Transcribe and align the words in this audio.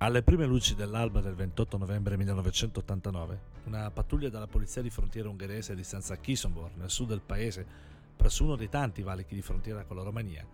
Alle 0.00 0.22
prime 0.22 0.46
luci 0.46 0.76
dell'alba 0.76 1.20
del 1.20 1.34
28 1.34 1.76
novembre 1.76 2.16
1989, 2.16 3.40
una 3.64 3.90
pattuglia 3.90 4.28
della 4.28 4.46
polizia 4.46 4.80
di 4.80 4.90
frontiera 4.90 5.28
ungherese 5.28 5.72
a 5.72 5.74
distanza 5.74 6.14
a 6.14 6.18
Kisonbor, 6.18 6.70
nel 6.76 6.88
sud 6.88 7.08
del 7.08 7.20
paese, 7.20 7.66
presso 8.14 8.44
uno 8.44 8.54
dei 8.54 8.68
tanti 8.68 9.02
valichi 9.02 9.34
di 9.34 9.42
frontiera 9.42 9.82
con 9.82 9.96
la 9.96 10.04
Romania, 10.04 10.46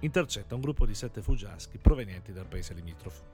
intercetta 0.00 0.54
un 0.54 0.62
gruppo 0.62 0.86
di 0.86 0.94
sette 0.94 1.20
fuggiaschi 1.20 1.76
provenienti 1.76 2.32
dal 2.32 2.46
paese 2.46 2.72
limitrofo. 2.72 3.24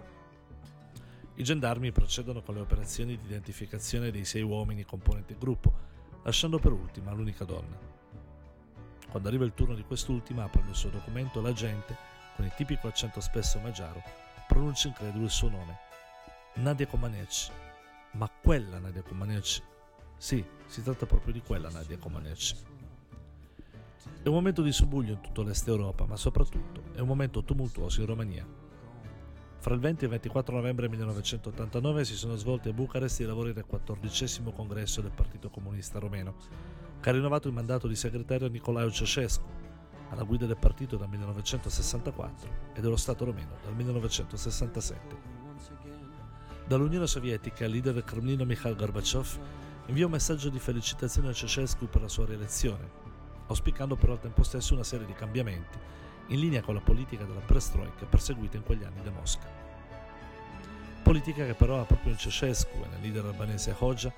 I 1.36 1.45
gendarmi 1.45 1.93
procedono 1.93 2.43
con 2.43 2.57
le 2.57 2.61
operazioni 2.61 3.17
di 3.17 3.25
identificazione 3.25 4.11
dei 4.11 4.25
sei 4.25 4.43
uomini 4.43 4.84
componenti 4.84 5.34
il 5.34 5.39
gruppo, 5.39 5.73
lasciando 6.25 6.59
per 6.59 6.73
ultima 6.73 7.12
l'unica 7.12 7.45
donna. 7.45 7.79
Quando 9.09 9.29
arriva 9.29 9.45
il 9.45 9.54
turno 9.54 9.76
di 9.76 9.84
quest'ultima, 9.84 10.43
apre 10.43 10.64
il 10.68 10.75
suo 10.75 10.90
documento, 10.90 11.40
l'agente, 11.40 11.96
con 12.34 12.45
il 12.45 12.53
tipico 12.57 12.89
accento 12.89 13.21
spesso 13.21 13.61
magiaro, 13.61 14.24
pronuncia 14.54 14.86
incredulo 14.86 15.25
il 15.25 15.31
suo 15.31 15.49
nome. 15.49 15.79
Nadia 16.54 16.86
Comaneci. 16.86 17.50
Ma 18.12 18.31
quella 18.31 18.79
Nadia 18.79 19.03
Comaneci? 19.03 19.61
Sì, 20.17 20.45
si 20.67 20.81
tratta 20.81 21.07
proprio 21.07 21.32
di 21.32 21.43
quella 21.43 21.68
Nadia 21.71 21.99
Comaneci. 21.99 22.54
È 24.22 24.29
un 24.29 24.35
momento 24.35 24.62
di 24.62 24.71
subuglio 24.71 25.14
in 25.14 25.21
tutto 25.21 25.43
l'Est 25.43 25.67
Europa, 25.67 26.07
ma 26.07 26.14
soprattutto 26.14 26.85
è 26.95 27.00
un 27.00 27.09
momento 27.09 27.43
tumultuoso 27.43 28.00
in 28.00 28.07
Romania. 28.07 28.46
Fra 29.59 29.75
il 29.75 29.81
20 29.81 30.03
e 30.03 30.04
il 30.04 30.12
24 30.12 30.54
novembre 30.54 30.89
1989 30.89 32.05
si 32.05 32.14
sono 32.14 32.36
svolti 32.36 32.69
a 32.69 32.73
Bucarest 32.73 33.19
i 33.20 33.25
lavori 33.25 33.53
del 33.53 33.67
quattordicesimo 33.67 34.53
congresso 34.53 35.01
del 35.01 35.11
Partito 35.11 35.51
Comunista 35.51 35.98
Romeno, 35.98 36.36
che 37.01 37.09
ha 37.09 37.12
rinnovato 37.12 37.48
il 37.48 37.55
mandato 37.55 37.89
di 37.89 37.97
segretario 37.97 38.47
Nicolae 38.47 38.89
Ceausescu, 38.89 39.64
alla 40.11 40.23
guida 40.25 40.47
del 40.47 40.57
partito 40.57 40.97
dal 40.97 41.09
1964 41.09 42.49
e 42.75 42.81
dello 42.81 42.97
Stato 42.97 43.25
romeno 43.25 43.57
dal 43.63 43.75
1967. 43.75 45.33
Dall'Unione 46.67 47.07
Sovietica 47.07 47.65
il 47.65 47.73
leader 47.73 47.95
del 47.95 48.05
Cremlino 48.05 48.45
Mikhail 48.45 48.77
Gorbachev 48.77 49.39
invia 49.87 50.07
un 50.07 50.13
messaggio 50.13 50.49
di 50.49 50.59
felicitazione 50.59 51.29
a 51.29 51.33
Ceausescu 51.33 51.89
per 51.89 52.01
la 52.01 52.09
sua 52.09 52.25
rielezione, 52.25 52.91
auspicando 53.49 53.97
però 53.97 54.13
al 54.13 54.21
tempo 54.21 54.43
stesso 54.43 54.75
una 54.75 54.85
serie 54.85 55.07
di 55.07 55.13
cambiamenti 55.13 55.79
in 56.29 56.41
linea 56.41 56.63
con 56.63 56.75
la 56.75 56.81
politica 56.81 57.25
della 57.25 57.41
perestroika 57.41 58.07
perseguita 58.07 58.57
in 58.57 58.63
quegli 58.63 58.85
anni 58.85 59.03
da 59.03 59.11
Mosca. 59.11 59.47
Politica 61.03 61.45
che 61.45 61.55
però 61.55 61.81
ha 61.81 61.85
proprio 61.85 62.13
in 62.13 62.19
Ceausescu 62.19 62.77
e 62.83 62.89
nel 62.89 63.01
leader 63.01 63.27
albanese 63.27 63.75
Hoxha 63.79 64.13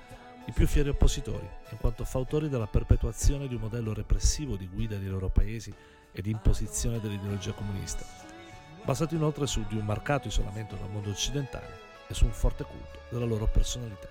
i 0.47 0.53
più 0.53 0.65
fieri 0.65 0.87
oppositori, 0.87 1.47
in 1.71 1.77
quanto 1.77 2.05
fautori 2.05 2.47
della 2.47 2.67
perpetuazione 2.67 3.49
di 3.49 3.55
un 3.55 3.61
modello 3.61 3.93
repressivo 3.93 4.55
di 4.55 4.67
guida 4.67 4.95
dei 4.95 5.09
loro 5.09 5.27
paesi 5.27 5.73
e 6.09 6.21
di 6.21 6.31
imposizione 6.31 7.01
dell'ideologia 7.01 7.51
comunista, 7.51 8.05
basato 8.85 9.13
inoltre 9.13 9.45
su 9.45 9.65
di 9.67 9.75
un 9.75 9.83
marcato 9.83 10.29
isolamento 10.29 10.75
dal 10.75 10.89
mondo 10.89 11.09
occidentale 11.09 11.79
e 12.07 12.13
su 12.13 12.23
un 12.23 12.31
forte 12.31 12.63
culto 12.63 12.99
della 13.09 13.25
loro 13.25 13.45
personalità. 13.47 14.07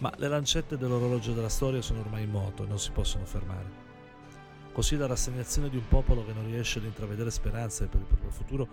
Ma 0.00 0.12
le 0.16 0.28
lancette 0.28 0.76
dell'orologio 0.76 1.32
della 1.32 1.48
storia 1.48 1.80
sono 1.80 2.00
ormai 2.00 2.24
in 2.24 2.30
moto 2.30 2.64
e 2.64 2.66
non 2.66 2.78
si 2.78 2.90
possono 2.90 3.24
fermare. 3.24 3.80
Così 4.72 4.96
la 4.96 5.06
rassegnazione 5.06 5.70
di 5.70 5.76
un 5.76 5.88
popolo 5.88 6.24
che 6.26 6.34
non 6.34 6.44
riesce 6.44 6.80
ad 6.80 6.84
intravedere 6.84 7.30
speranze 7.30 7.86
per 7.86 8.00
il 8.00 8.06
proprio 8.06 8.30
futuro 8.30 8.68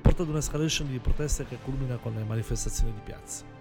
porta 0.00 0.22
ad 0.22 0.28
un'escalation 0.30 0.88
di 0.88 0.98
proteste 0.98 1.46
che 1.46 1.58
culmina 1.62 1.96
con 1.96 2.14
le 2.14 2.24
manifestazioni 2.24 2.92
di 2.92 3.00
piazza 3.04 3.59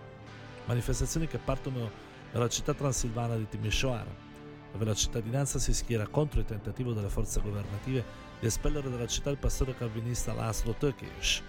manifestazioni 0.69 1.25
che 1.25 1.39
partono 1.39 1.89
dalla 2.31 2.47
città 2.47 2.75
transilvana 2.75 3.35
di 3.35 3.49
Timisoara, 3.49 4.27
dove 4.71 4.85
la 4.85 4.93
cittadinanza 4.93 5.57
si 5.57 5.73
schiera 5.73 6.07
contro 6.07 6.39
il 6.39 6.45
tentativo 6.45 6.93
delle 6.93 7.09
forze 7.09 7.41
governative 7.41 8.05
di 8.39 8.45
espellere 8.45 8.87
dalla 8.87 9.07
città 9.07 9.31
il 9.31 9.39
pastore 9.39 9.75
calvinista 9.75 10.31
Laszlo 10.31 10.73
Tökés, 10.73 11.41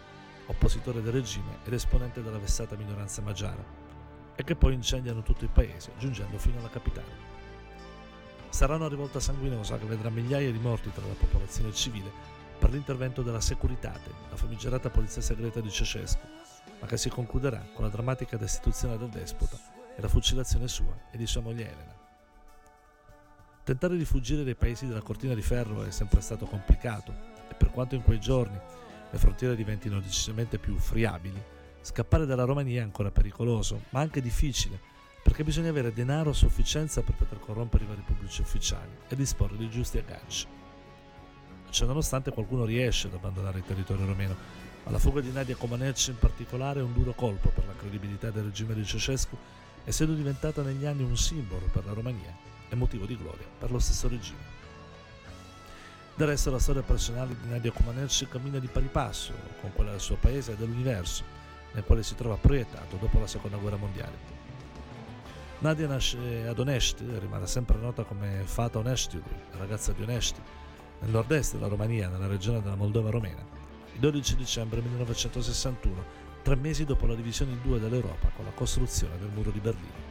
oppositore 0.47 1.03
del 1.03 1.13
regime 1.13 1.59
ed 1.65 1.73
esponente 1.75 2.23
della 2.23 2.39
vessata 2.39 2.77
minoranza 2.77 3.21
magiara, 3.21 3.63
e 4.35 4.43
che 4.43 4.57
poi 4.57 4.73
incendiano 4.73 5.23
tutto 5.23 5.45
il 5.45 5.51
paese, 5.51 5.93
giungendo 5.99 6.39
fino 6.39 6.59
alla 6.59 6.71
capitale. 6.71 7.29
Sarà 8.49 8.77
una 8.77 8.89
rivolta 8.89 9.21
sanguinosa 9.21 9.77
che 9.77 9.85
vedrà 9.85 10.09
migliaia 10.09 10.51
di 10.51 10.59
morti 10.59 10.91
tra 10.95 11.07
la 11.07 11.13
popolazione 11.13 11.75
civile 11.75 12.11
per 12.59 12.71
l'intervento 12.71 13.21
della 13.21 13.41
Securitate, 13.41 14.11
la 14.31 14.37
famigerata 14.37 14.89
polizia 14.89 15.21
segreta 15.21 15.61
di 15.61 15.71
Ceausescu, 15.71 16.27
ma 16.81 16.87
che 16.87 16.97
si 16.97 17.09
concluderà 17.09 17.65
con 17.75 17.85
la 17.85 17.91
drammatica 17.91 18.37
destituzione 18.37 18.97
del 18.97 19.09
despota 19.09 19.59
e 19.97 20.01
la 20.01 20.09
fucilazione 20.09 20.67
sua 20.67 20.97
e 21.11 21.17
di 21.17 21.27
sua 21.27 21.43
moglie 21.43 21.71
Elena. 21.71 21.99
Tentare 23.63 23.97
di 23.97 24.05
fuggire 24.05 24.43
dai 24.43 24.55
paesi 24.55 24.87
della 24.87 25.03
cortina 25.03 25.35
di 25.35 25.43
ferro 25.43 25.85
è 25.85 25.91
sempre 25.91 26.21
stato 26.21 26.47
complicato 26.47 27.13
e 27.49 27.55
per 27.55 27.71
quanto 27.71 27.95
in 27.95 28.03
quei 28.03 28.19
giorni 28.19 28.59
le 29.11 29.19
frontiere 29.19 29.57
diventino 29.57 30.01
decisamente 30.01 30.59
più 30.59 30.77
friabili, 30.79 31.41
scappare 31.83 32.27
dalla 32.27 32.45
Romania 32.45 32.81
è 32.81 32.85
ancora 32.85 33.11
pericoloso, 33.11 33.85
ma 33.91 34.01
anche 34.01 34.21
difficile, 34.21 34.81
perché 35.23 35.45
bisogna 35.45 35.69
avere 35.69 35.93
denaro 35.93 36.31
a 36.31 36.35
sufficienza 36.35 37.03
per 37.03 37.15
poter 37.15 37.39
corrompere 37.41 37.85
i 37.85 37.87
vari 37.87 38.03
pubblici 38.03 38.41
ufficiali 38.41 38.91
e 39.09 39.17
disporre 39.17 39.57
di 39.57 39.69
giusti 39.69 39.99
agganci. 39.99 40.47
Ciononostante 41.71 42.33
qualcuno 42.33 42.65
riesce 42.65 43.07
ad 43.07 43.15
abbandonare 43.15 43.59
il 43.59 43.65
territorio 43.65 44.07
romeno, 44.07 44.35
alla 44.85 44.99
fuga 44.99 45.21
di 45.21 45.31
Nadia 45.31 45.57
Comaneci 45.57 46.11
in 46.11 46.19
particolare 46.19 46.81
è 46.81 46.83
un 46.83 46.93
duro 46.93 47.13
colpo 47.13 47.51
per 47.51 47.67
la 47.67 47.75
credibilità 47.75 48.31
del 48.31 48.45
regime 48.45 48.75
di 48.75 48.85
Ceausescu, 48.85 49.37
essendo 49.85 50.15
diventata 50.15 50.63
negli 50.63 50.87
anni 50.87 51.03
un 51.03 51.17
simbolo 51.17 51.67
per 51.73 51.85
la 51.85 51.93
Romania 51.93 52.35
e 52.69 52.75
motivo 52.75 53.07
di 53.07 53.17
gloria 53.17 53.47
per 53.59 53.71
lo 53.71 53.79
stesso 53.79 54.09
regime. 54.09 54.59
Del 56.15 56.29
resto 56.29 56.51
la 56.51 56.59
storia 56.59 56.83
personale 56.83 57.37
di 57.41 57.49
Nadia 57.49 57.73
Comaneci 57.73 58.27
cammina 58.27 58.59
di 58.59 58.67
pari 58.67 58.89
passo 58.89 59.33
con 59.61 59.73
quella 59.73 59.93
del 59.93 60.01
suo 60.01 60.17
paese 60.17 60.53
e 60.53 60.57
dell'universo, 60.57 61.25
nel 61.73 61.85
quale 61.85 62.03
si 62.03 62.15
trova 62.15 62.37
proiettato 62.37 62.97
dopo 62.97 63.19
la 63.19 63.27
seconda 63.27 63.57
guerra 63.57 63.77
mondiale. 63.77 64.39
Nadia 65.61 65.87
nasce 65.87 66.47
ad 66.49 66.59
Onesti 66.59 67.05
rimane 67.19 67.47
sempre 67.47 67.77
nota 67.79 68.03
come 68.05 68.43
Fata 68.45 68.79
Onestiului, 68.79 69.29
ragazza 69.59 69.93
di 69.93 70.03
Onesti, 70.03 70.41
nel 71.01 71.11
nord-est 71.11 71.53
della 71.53 71.69
Romania, 71.69 72.09
nella 72.09 72.27
regione 72.27 72.63
della 72.63 72.77
Moldova 72.77 73.11
romena, 73.11 73.43
12 74.01 74.35
dicembre 74.35 74.81
1961, 74.81 76.05
tre 76.43 76.57
mesi 76.57 76.87
dopo 76.87 77.05
la 77.07 77.15
divisione 77.15 77.53
in 77.53 77.61
due 77.61 77.79
dell'Europa 77.79 78.31
con 78.35 78.47
la 78.47 78.51
costruzione 78.53 79.19
del 79.19 79.29
muro 79.29 79.51
di 79.51 79.61
Berlino. 79.61 80.09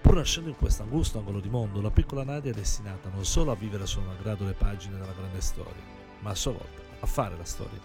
Pur 0.00 0.16
nascendo 0.16 0.48
in 0.48 0.56
questo 0.56 0.82
angusto 0.82 1.18
angolo 1.18 1.38
di 1.38 1.48
mondo, 1.48 1.80
la 1.80 1.92
piccola 1.92 2.24
Nadia 2.24 2.50
è 2.50 2.54
destinata 2.54 3.08
non 3.08 3.24
solo 3.24 3.52
a 3.52 3.54
vivere 3.54 3.86
solo 3.86 4.06
malgrado 4.06 4.44
le 4.44 4.52
pagine 4.52 4.98
della 4.98 5.12
grande 5.12 5.40
storia, 5.40 5.80
ma 6.22 6.30
a 6.30 6.34
sua 6.34 6.52
volta 6.52 6.82
a 6.98 7.06
fare 7.06 7.36
la 7.36 7.44
storia. 7.44 7.78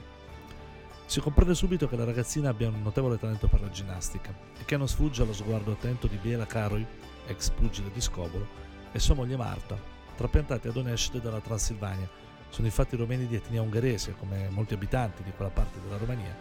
Si 1.05 1.19
comprende 1.19 1.53
subito 1.53 1.87
che 1.87 1.95
la 1.95 2.03
ragazzina 2.03 2.49
abbia 2.49 2.69
un 2.69 2.81
notevole 2.81 3.19
talento 3.19 3.47
per 3.47 3.61
la 3.61 3.69
ginnastica 3.69 4.33
e 4.59 4.65
che 4.65 4.77
non 4.77 4.87
sfugge 4.87 5.21
allo 5.21 5.33
sguardo 5.33 5.73
attento 5.73 6.07
di 6.07 6.17
Biela 6.17 6.47
Karoi, 6.47 6.85
ex 7.27 7.51
pugile 7.51 7.91
di 7.91 8.01
Scobolo, 8.01 8.47
e 8.91 8.97
sua 8.97 9.13
moglie 9.13 9.37
Marta, 9.37 9.79
trapiantati 10.15 10.67
ad 10.67 10.75
Onescide 10.75 11.21
dalla 11.21 11.39
Transilvania, 11.39 12.09
sono 12.49 12.67
infatti 12.67 12.95
romeni 12.95 13.27
di 13.27 13.35
etnia 13.35 13.61
ungherese, 13.61 14.15
come 14.17 14.49
molti 14.49 14.73
abitanti 14.73 15.23
di 15.23 15.31
quella 15.35 15.51
parte 15.51 15.79
della 15.81 15.97
Romania, 15.97 16.35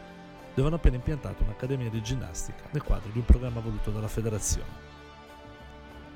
dove 0.54 0.66
hanno 0.66 0.76
appena 0.76 0.96
impiantato 0.96 1.42
un'accademia 1.42 1.90
di 1.90 2.02
ginnastica 2.02 2.64
nel 2.72 2.82
quadro 2.82 3.10
di 3.12 3.18
un 3.18 3.24
programma 3.24 3.60
voluto 3.60 3.90
dalla 3.90 4.08
federazione. 4.08 4.86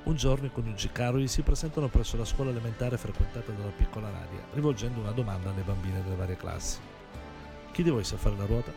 Un 0.05 0.17
giorno 0.17 0.47
i 0.47 0.53
coniugi 0.53 0.91
Caroli 0.91 1.29
si 1.29 1.43
presentano 1.43 1.87
presso 1.87 2.17
la 2.17 2.25
scuola 2.25 2.51
elementare 2.51 2.97
frequentata 2.97 3.53
dalla 3.53 3.71
piccola 3.71 4.11
Nadia, 4.11 4.45
rivolgendo 4.53 4.99
una 4.99 5.13
domanda 5.13 5.51
alle 5.51 5.63
bambine 5.63 6.03
delle 6.03 6.17
varie 6.17 6.37
classi. 6.37 6.81
Chi 7.71 7.85
di 7.85 7.91
voi 7.91 8.03
sa 8.03 8.17
fare 8.17 8.37
la 8.37 8.47
ruota? 8.47 8.73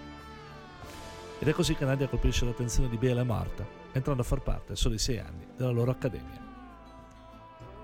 Ed 1.40 1.48
è 1.48 1.52
così 1.52 1.74
che 1.74 1.84
Nadia 1.84 2.08
colpisce 2.08 2.46
l'attenzione 2.46 2.90
di 2.90 2.98
Biela 2.98 3.22
e 3.22 3.26
Marta, 3.26 3.66
entrando 3.92 4.22
a 4.22 4.26
far 4.26 4.42
parte 4.42 4.74
a 4.74 4.76
soli 4.76 5.00
sei 5.00 5.18
anni 5.18 5.48
della 5.58 5.72
loro 5.72 5.90
accademia. 5.90 6.45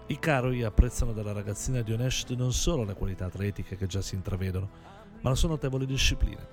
I 0.08 0.20
Karoi 0.20 0.64
apprezzano 0.64 1.14
della 1.14 1.32
ragazzina 1.32 1.82
di 1.82 1.94
Onest 1.94 2.32
non 2.32 2.52
solo 2.52 2.84
le 2.84 2.96
qualità 2.96 3.26
atletiche 3.26 3.78
che 3.78 3.88
già 3.88 4.02
si 4.02 4.16
intravedono, 4.16 4.70
ma 5.22 5.30
la 5.30 5.36
sua 5.36 5.50
notevole 5.50 5.86
disciplina. 5.86 6.46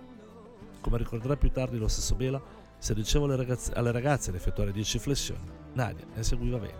Come 0.80 0.98
ricorderà 0.98 1.36
più 1.36 1.50
tardi 1.50 1.78
lo 1.78 1.88
stesso 1.88 2.14
Bela, 2.14 2.40
se 2.78 2.94
dicevo 2.94 3.24
alle 3.24 3.36
ragazze, 3.36 3.72
alle 3.72 3.90
ragazze 3.90 4.30
di 4.30 4.36
effettuare 4.36 4.70
10 4.70 4.98
flessioni, 5.00 5.44
Nadia 5.72 6.06
ne 6.14 6.20
eseguiva 6.20 6.58
20. 6.58 6.76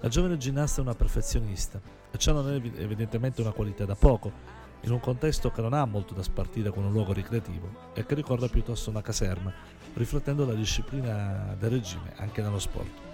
La 0.00 0.08
giovane 0.08 0.36
ginnasta 0.36 0.80
è 0.80 0.84
una 0.84 0.94
perfezionista 0.94 1.80
e 2.10 2.18
ciò 2.18 2.32
non 2.32 2.50
è 2.50 2.54
evidentemente 2.54 3.40
una 3.40 3.52
qualità 3.52 3.84
da 3.84 3.94
poco, 3.94 4.32
in 4.80 4.90
un 4.90 5.00
contesto 5.00 5.50
che 5.50 5.62
non 5.62 5.72
ha 5.72 5.84
molto 5.84 6.14
da 6.14 6.22
spartire 6.22 6.70
con 6.70 6.84
un 6.84 6.92
luogo 6.92 7.12
ricreativo 7.12 7.92
e 7.94 8.04
che 8.04 8.14
ricorda 8.14 8.48
piuttosto 8.48 8.90
una 8.90 9.02
caserma, 9.02 9.52
riflettendo 9.94 10.44
la 10.44 10.54
disciplina 10.54 11.54
del 11.58 11.70
regime 11.70 12.12
anche 12.16 12.42
nello 12.42 12.58
sport. 12.58 13.05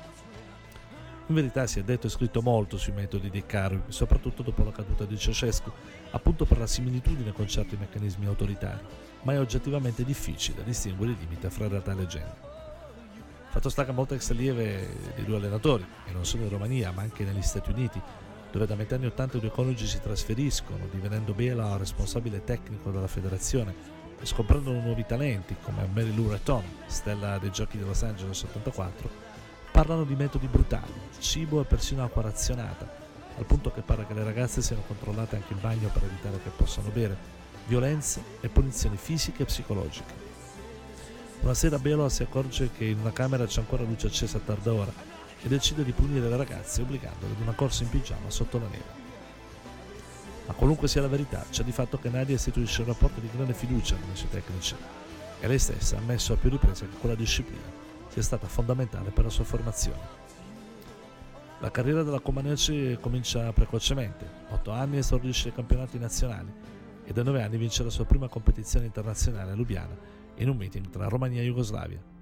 In 1.32 1.38
verità 1.38 1.66
si 1.66 1.78
è 1.78 1.82
detto 1.82 2.08
e 2.08 2.10
scritto 2.10 2.42
molto 2.42 2.76
sui 2.76 2.92
metodi 2.92 3.30
di 3.30 3.46
Karol, 3.46 3.84
soprattutto 3.88 4.42
dopo 4.42 4.64
la 4.64 4.70
caduta 4.70 5.06
di 5.06 5.16
Ceausescu, 5.16 5.72
appunto 6.10 6.44
per 6.44 6.58
la 6.58 6.66
similitudine 6.66 7.32
con 7.32 7.48
certi 7.48 7.74
meccanismi 7.74 8.26
autoritari, 8.26 8.84
ma 9.22 9.32
è 9.32 9.40
oggettivamente 9.40 10.04
difficile 10.04 10.62
distinguere 10.62 11.12
i 11.12 11.16
limiti 11.18 11.48
fra 11.48 11.68
realtà 11.68 11.92
e 11.92 11.94
leggenda. 11.94 12.36
Fatto 13.48 13.70
sta 13.70 13.86
che 13.86 13.92
molte 13.92 14.16
ex 14.16 14.28
allieve 14.28 14.86
dei 15.14 15.24
due 15.24 15.36
allenatori, 15.36 15.86
e 16.06 16.12
non 16.12 16.26
solo 16.26 16.42
in 16.42 16.50
Romania 16.50 16.92
ma 16.92 17.00
anche 17.00 17.24
negli 17.24 17.40
Stati 17.40 17.70
Uniti, 17.70 17.98
dove 18.50 18.66
da 18.66 18.74
metà 18.74 18.96
anni 18.96 19.06
80 19.06 19.38
i 19.38 19.40
due 19.40 19.50
coniugi 19.50 19.86
si 19.86 20.02
trasferiscono, 20.02 20.86
divenendo 20.90 21.32
Bela 21.32 21.78
responsabile 21.78 22.44
tecnico 22.44 22.90
della 22.90 23.08
federazione 23.08 23.74
e 24.20 24.26
scoprendo 24.26 24.70
nuovi 24.70 25.06
talenti 25.06 25.56
come 25.62 25.88
Mary 25.94 26.14
Lou 26.14 26.28
Retton, 26.28 26.62
stella 26.84 27.38
dei 27.38 27.50
giochi 27.50 27.78
di 27.78 27.84
Los 27.84 28.02
Angeles 28.02 28.42
84, 28.42 29.31
parlano 29.72 30.04
di 30.04 30.14
metodi 30.14 30.48
brutali, 30.48 30.92
cibo 31.18 31.62
e 31.62 31.64
persino 31.64 32.04
acqua 32.04 32.20
razionata, 32.20 32.86
al 33.38 33.46
punto 33.46 33.72
che 33.72 33.80
pare 33.80 34.06
che 34.06 34.12
le 34.12 34.22
ragazze 34.22 34.60
siano 34.60 34.82
controllate 34.86 35.36
anche 35.36 35.54
in 35.54 35.60
bagno 35.60 35.88
per 35.88 36.04
evitare 36.04 36.38
che 36.42 36.50
possano 36.50 36.90
bere, 36.90 37.16
violenze 37.66 38.22
e 38.42 38.48
punizioni 38.48 38.98
fisiche 38.98 39.42
e 39.42 39.46
psicologiche. 39.46 40.30
Una 41.40 41.54
sera 41.54 41.78
Bela 41.78 42.10
si 42.10 42.22
accorge 42.22 42.70
che 42.76 42.84
in 42.84 43.00
una 43.00 43.12
camera 43.12 43.46
c'è 43.46 43.60
ancora 43.60 43.82
luce 43.82 44.08
accesa 44.08 44.36
a 44.36 44.42
tarda 44.44 44.74
ora 44.74 44.92
e 45.42 45.48
decide 45.48 45.84
di 45.84 45.92
punire 45.92 46.28
le 46.28 46.36
ragazze 46.36 46.82
obbligandole 46.82 47.32
ad 47.32 47.40
una 47.40 47.52
corsa 47.52 47.82
in 47.82 47.88
pigiama 47.88 48.28
sotto 48.28 48.58
la 48.58 48.66
neve. 48.66 49.00
Ma 50.46 50.52
qualunque 50.52 50.86
sia 50.86 51.00
la 51.00 51.08
verità, 51.08 51.46
c'è 51.50 51.64
di 51.64 51.72
fatto 51.72 51.98
che 51.98 52.10
Nadia 52.10 52.34
istituisce 52.34 52.82
un 52.82 52.88
rapporto 52.88 53.20
di 53.20 53.30
grande 53.32 53.54
fiducia 53.54 53.96
con 53.96 54.10
i 54.12 54.16
suoi 54.16 54.30
tecnici 54.30 54.76
e 55.40 55.48
lei 55.48 55.58
stessa 55.58 55.96
ha 55.96 55.98
ammesso 55.98 56.34
a 56.34 56.36
più 56.36 56.50
riprese 56.50 56.88
che 56.88 56.96
quella 56.98 57.16
disciplina 57.16 57.81
sia 58.12 58.22
stata 58.22 58.46
fondamentale 58.46 59.10
per 59.10 59.24
la 59.24 59.30
sua 59.30 59.44
formazione. 59.44 60.20
La 61.60 61.70
carriera 61.70 62.02
della 62.02 62.20
Comaneci 62.20 62.98
comincia 63.00 63.52
precocemente, 63.52 64.28
8 64.50 64.70
anni 64.70 64.98
esordisce 64.98 65.48
ai 65.48 65.54
campionati 65.54 65.98
nazionali 65.98 66.52
e 67.04 67.12
da 67.12 67.22
9 67.22 67.42
anni 67.42 67.56
vince 67.56 67.82
la 67.82 67.90
sua 67.90 68.04
prima 68.04 68.28
competizione 68.28 68.86
internazionale 68.86 69.52
a 69.52 69.54
Lubiana 69.54 69.96
in 70.36 70.48
un 70.48 70.56
meeting 70.56 70.90
tra 70.90 71.08
Romania 71.08 71.40
e 71.40 71.46
Jugoslavia 71.46 72.12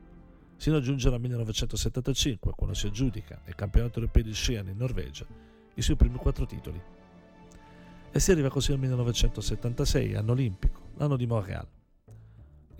sino 0.61 0.77
a 0.77 0.81
giungere 0.81 1.15
al 1.15 1.23
1975, 1.23 2.53
quando 2.55 2.75
si 2.75 2.87
aggiudica 2.87 3.41
nel 3.47 3.55
campionato 3.55 3.99
europeo 3.99 4.23
di 4.23 4.35
Skian 4.35 4.69
in 4.69 4.77
Norvegia 4.77 5.25
i 5.73 5.81
suoi 5.81 5.97
primi 5.97 6.19
quattro 6.19 6.45
titoli. 6.45 6.79
E 8.13 8.21
si 8.21 8.31
arriva 8.31 8.51
così 8.51 8.73
al 8.73 8.79
1976, 8.79 10.15
anno 10.17 10.33
olimpico, 10.33 10.91
l'anno 10.99 11.17
di 11.17 11.27
Montreal. 11.27 11.67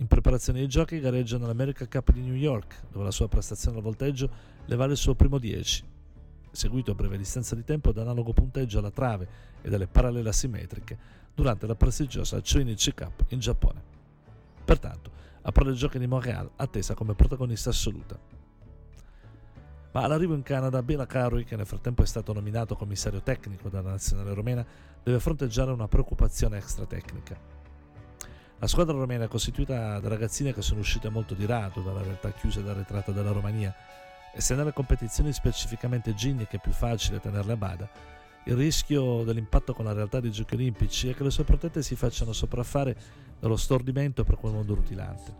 In 0.01 0.07
preparazione 0.07 0.61
ai 0.61 0.67
giochi 0.67 0.99
gareggia 0.99 1.37
nell'America 1.37 1.87
Cup 1.87 2.11
di 2.11 2.21
New 2.21 2.33
York, 2.33 2.85
dove 2.91 3.05
la 3.05 3.11
sua 3.11 3.27
prestazione 3.27 3.77
al 3.77 3.83
volteggio 3.83 4.29
le 4.65 4.75
vale 4.75 4.93
il 4.93 4.97
suo 4.97 5.13
primo 5.13 5.37
10, 5.37 5.83
seguito 6.49 6.89
a 6.89 6.95
breve 6.95 7.19
distanza 7.19 7.53
di 7.53 7.63
tempo 7.63 7.91
da 7.91 8.01
analogo 8.01 8.33
punteggio 8.33 8.79
alla 8.79 8.89
trave 8.89 9.27
e 9.61 9.69
dalle 9.69 9.85
parallele 9.85 10.29
asimmetriche 10.29 10.97
durante 11.35 11.67
la 11.67 11.75
prestigiosa 11.75 12.41
Chunichi 12.41 12.95
Cup 12.95 13.25
in 13.27 13.37
Giappone. 13.37 13.83
Pertanto, 14.65 15.11
apre 15.43 15.65
le 15.65 15.73
giochi 15.73 15.99
di 15.99 16.07
Montreal, 16.07 16.49
attesa 16.55 16.95
come 16.95 17.13
protagonista 17.13 17.69
assoluta. 17.69 18.17
Ma 19.91 20.01
all'arrivo 20.01 20.33
in 20.33 20.41
Canada, 20.41 20.81
Bela 20.81 21.05
Carui, 21.05 21.43
che 21.43 21.55
nel 21.55 21.67
frattempo 21.67 22.01
è 22.01 22.07
stato 22.07 22.33
nominato 22.33 22.75
commissario 22.75 23.21
tecnico 23.21 23.69
dalla 23.69 23.91
nazionale 23.91 24.33
romena, 24.33 24.65
deve 25.03 25.19
fronteggiare 25.19 25.69
una 25.69 25.87
preoccupazione 25.87 26.57
extra-tecnica. 26.57 27.60
La 28.61 28.67
squadra 28.67 28.95
romena 28.95 29.23
è 29.23 29.27
costituita 29.27 29.99
da 29.99 30.07
ragazzine 30.07 30.53
che 30.53 30.61
sono 30.61 30.81
uscite 30.81 31.09
molto 31.09 31.33
di 31.33 31.47
rado 31.47 31.81
dalla 31.81 32.03
realtà 32.03 32.31
chiusa 32.31 32.59
ed 32.59 32.67
arretrata 32.67 33.11
della 33.11 33.31
Romania, 33.31 33.73
e 34.31 34.39
se 34.39 34.53
nelle 34.53 34.71
competizioni 34.71 35.33
specificamente 35.33 36.13
ginniche 36.13 36.57
è 36.57 36.59
più 36.59 36.71
facile 36.71 37.19
tenerle 37.19 37.53
a 37.53 37.57
bada, 37.57 37.89
il 38.45 38.55
rischio 38.55 39.23
dell'impatto 39.23 39.73
con 39.73 39.85
la 39.85 39.93
realtà 39.93 40.19
dei 40.19 40.29
giochi 40.29 40.53
olimpici 40.53 41.09
è 41.09 41.15
che 41.15 41.23
le 41.23 41.31
sue 41.31 41.43
protette 41.43 41.81
si 41.81 41.95
facciano 41.95 42.33
sopraffare 42.33 42.95
dallo 43.39 43.57
stordimento 43.57 44.23
per 44.23 44.35
quel 44.35 44.53
mondo 44.53 44.75
rutilante. 44.75 45.33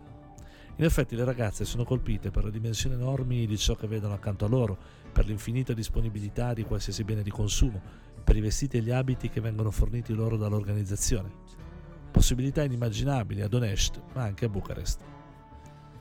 In 0.74 0.84
effetti 0.84 1.14
le 1.14 1.22
ragazze 1.22 1.64
sono 1.64 1.84
colpite 1.84 2.32
per 2.32 2.42
le 2.42 2.50
dimensioni 2.50 2.96
enormi 2.96 3.46
di 3.46 3.56
ciò 3.56 3.76
che 3.76 3.86
vedono 3.86 4.14
accanto 4.14 4.46
a 4.46 4.48
loro, 4.48 4.76
per 5.12 5.26
l'infinita 5.26 5.72
disponibilità 5.74 6.54
di 6.54 6.64
qualsiasi 6.64 7.04
bene 7.04 7.22
di 7.22 7.30
consumo, 7.30 7.80
per 8.24 8.34
i 8.34 8.40
vestiti 8.40 8.78
e 8.78 8.80
gli 8.80 8.90
abiti 8.90 9.28
che 9.28 9.40
vengono 9.40 9.70
forniti 9.70 10.12
loro 10.12 10.36
dall'organizzazione. 10.36 11.70
Possibilità 12.12 12.62
inimmaginabili 12.62 13.40
ad 13.40 13.54
Onest, 13.54 14.00
ma 14.12 14.22
anche 14.22 14.44
a 14.44 14.48
Bucarest. 14.48 15.00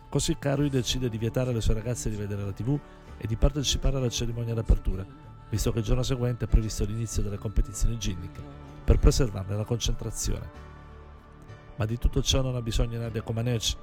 Così 0.10 0.38
Carui 0.38 0.70
decide 0.70 1.08
di 1.08 1.18
vietare 1.18 1.52
alle 1.52 1.62
sue 1.62 1.74
ragazze 1.74 2.10
di 2.10 2.18
vedere 2.18 2.44
la 2.44 2.52
TV 2.52 2.78
e 3.18 3.26
di 3.28 3.38
partecipare 3.38 3.96
alla 3.96 4.10
cerimonia 4.10 4.54
d'apertura, 4.54 5.06
visto 5.50 5.72
che 5.72 5.80
il 5.80 5.86
giorno 5.86 6.04
seguente 6.04 6.46
è 6.46 6.48
previsto 6.50 6.84
l'inizio 6.84 7.24
delle 7.24 7.38
competizioni 7.38 7.98
ginniche, 7.98 8.42
per 8.84 9.00
preservarne 9.00 9.56
la 9.56 9.64
concentrazione. 9.64 10.50
Ma 11.78 11.86
di 11.86 11.98
tutto 11.98 12.22
ciò 12.22 12.42
non 12.42 12.56
ha 12.56 12.62
bisogno 12.62 13.00
Nadia 13.00 13.22
Comaneci, 13.22 13.78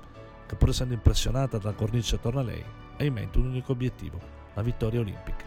che 0.46 0.54
pur 0.54 0.68
essendo 0.68 0.92
impressionata 0.92 1.56
dalla 1.56 1.74
cornice 1.74 2.16
attorno 2.16 2.40
a 2.40 2.44
lei, 2.44 2.62
ha 2.98 3.04
in 3.04 3.14
mente 3.14 3.38
un 3.38 3.46
unico 3.46 3.72
obiettivo, 3.72 4.20
la 4.52 4.62
vittoria 4.62 5.00
olimpica. 5.00 5.46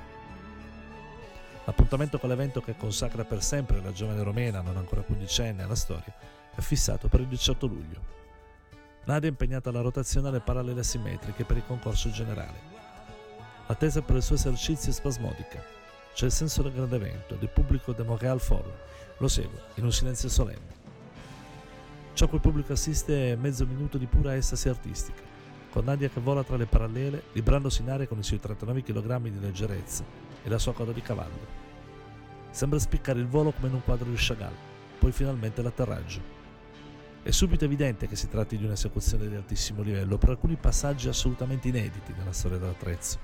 L'appuntamento 1.64 2.18
con 2.18 2.30
l'evento 2.30 2.60
che 2.60 2.76
consacra 2.76 3.24
per 3.24 3.44
sempre 3.44 3.82
la 3.84 3.92
giovane 3.92 4.24
romena, 4.24 4.62
non 4.62 4.78
ancora 4.78 5.02
quindicenne, 5.02 5.62
alla 5.62 5.76
storia, 5.76 6.40
è 6.56 6.62
fissato 6.62 7.08
per 7.08 7.22
il 7.22 7.28
18 7.28 7.66
luglio. 7.66 8.02
Nadia 9.06 9.28
è 9.28 9.32
impegnata 9.32 9.70
alla 9.70 9.82
rotazione 9.82 10.28
alle 10.28 10.42
parallele 10.42 10.82
asimmetriche 10.82 11.44
per 11.44 11.58
il 11.58 11.66
concorso 11.66 12.10
generale. 12.10 12.70
L'attesa 13.68 14.02
per 14.02 14.18
il 14.18 14.24
suo 14.24 14.36
esercizio 14.36 14.92
è 14.92 14.94
spasmodica 14.94 15.80
c'è 16.14 16.26
il 16.26 16.32
senso 16.32 16.62
del 16.62 16.74
grande 16.74 16.98
evento 16.98 17.36
ed 17.36 17.42
il 17.42 17.50
pubblico 17.50 17.94
del 17.94 18.06
Montreal 18.06 18.40
Forum 18.40 18.72
lo 19.18 19.28
segue 19.28 19.62
in 19.76 19.86
un 19.86 19.92
silenzio 19.92 20.30
solenne. 20.30 20.80
Ciò 22.14 22.28
cui 22.28 22.36
il 22.36 22.42
pubblico 22.42 22.74
assiste 22.74 23.32
è 23.32 23.36
mezzo 23.36 23.66
minuto 23.66 23.98
di 23.98 24.08
pura 24.08 24.36
estasi 24.36 24.68
artistica, 24.68 25.22
con 25.72 25.86
Nadia 25.86 26.10
che 26.10 26.20
vola 26.20 26.44
tra 26.44 26.58
le 26.58 26.66
parallele, 26.66 27.24
librandosi 27.32 27.82
in 27.82 27.90
aria 27.90 28.08
con 28.08 28.20
i 28.20 28.24
suoi 28.24 28.40
39 28.40 28.84
kg 28.84 29.20
di 29.22 29.40
leggerezza 29.40 30.04
e 30.44 30.50
la 30.50 30.58
sua 30.58 30.74
coda 30.74 30.92
di 30.92 31.02
cavallo. 31.02 31.60
Sembra 32.50 32.80
spiccare 32.80 33.20
il 33.20 33.28
volo 33.28 33.52
come 33.52 33.68
in 33.68 33.76
un 33.76 33.84
quadro 33.84 34.10
di 34.10 34.16
Chagall, 34.18 34.54
poi 35.00 35.12
finalmente 35.12 35.62
l'atterraggio. 35.62 36.41
È 37.24 37.30
subito 37.30 37.66
evidente 37.66 38.08
che 38.08 38.16
si 38.16 38.28
tratti 38.30 38.58
di 38.58 38.66
un'esecuzione 38.66 39.28
di 39.28 39.36
altissimo 39.36 39.84
livello 39.84 40.18
per 40.18 40.30
alcuni 40.30 40.56
passaggi 40.56 41.08
assolutamente 41.08 41.68
inediti 41.68 42.14
nella 42.18 42.32
storia 42.32 42.58
dell'attrezzo 42.58 43.20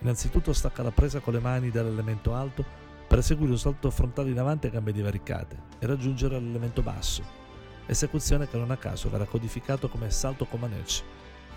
Innanzitutto 0.00 0.52
stacca 0.52 0.82
la 0.82 0.90
presa 0.90 1.20
con 1.20 1.32
le 1.32 1.40
mani 1.40 1.70
dall'elemento 1.70 2.34
alto 2.34 2.62
per 3.08 3.18
eseguire 3.20 3.52
un 3.52 3.58
salto 3.58 3.90
frontale 3.90 4.28
in 4.28 4.38
avanti 4.38 4.66
a 4.66 4.70
gambe 4.70 4.92
divaricate 4.92 5.56
e 5.78 5.86
raggiungere 5.86 6.38
l'elemento 6.38 6.82
basso, 6.82 7.22
esecuzione 7.86 8.46
che 8.46 8.58
non 8.58 8.70
a 8.70 8.76
caso 8.76 9.08
verrà 9.08 9.24
codificato 9.24 9.88
come 9.88 10.10
salto 10.10 10.44
comaneci 10.44 11.02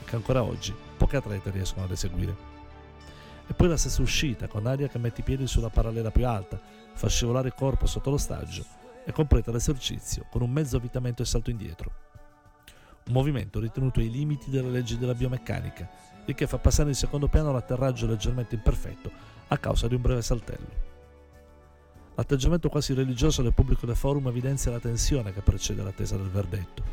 e 0.02 0.06
che 0.06 0.16
ancora 0.16 0.44
oggi 0.44 0.74
pochi 0.96 1.18
atleti 1.18 1.50
riescono 1.50 1.84
ad 1.84 1.92
eseguire. 1.92 2.36
E 3.46 3.54
poi 3.54 3.68
la 3.68 3.78
stessa 3.78 4.02
uscita 4.02 4.48
con 4.48 4.66
aria 4.68 4.88
che 4.88 4.98
mette 4.98 5.20
i 5.20 5.26
piedi 5.26 5.46
sulla 5.48 5.70
parallela 5.70 6.12
più 6.12 6.26
alta, 6.26 6.58
fa 6.94 7.10
scivolare 7.10 7.50
il 7.50 7.54
corpo 7.54 7.86
sotto 7.86 8.10
l'ostaggio 8.10 8.87
e 9.08 9.14
completa 9.14 9.52
l'esercizio 9.52 10.26
con 10.30 10.42
un 10.42 10.52
mezzo 10.52 10.76
avvitamento 10.76 11.22
e 11.22 11.26
salto 11.26 11.50
indietro. 11.50 11.92
Un 13.08 13.14
movimento 13.14 13.62
ritenuto 13.62 14.02
ai 14.02 14.12
limiti 14.12 14.50
delle 14.50 14.70
leggi 14.70 14.98
della 14.98 15.14
biomeccanica 15.14 15.90
il 16.26 16.36
che 16.36 16.46
fa 16.46 16.58
passare 16.58 16.90
in 16.90 16.96
secondo 16.96 17.30
piano 17.30 17.54
l'atterraggio 17.54 18.06
leggermente 18.06 18.56
imperfetto 18.56 19.10
a 19.48 19.58
causa 19.58 19.88
di 19.88 19.96
un 19.96 20.02
breve 20.02 20.22
saltello. 20.22 20.96
L'atteggiamento 22.16 22.68
quasi 22.68 22.94
religioso 22.94 23.42
del 23.42 23.54
pubblico 23.54 23.86
del 23.86 23.96
forum 23.96 24.28
evidenzia 24.28 24.72
la 24.72 24.80
tensione 24.80 25.32
che 25.32 25.40
precede 25.40 25.84
l'attesa 25.84 26.18
del 26.18 26.30
verdetto. 26.30 26.84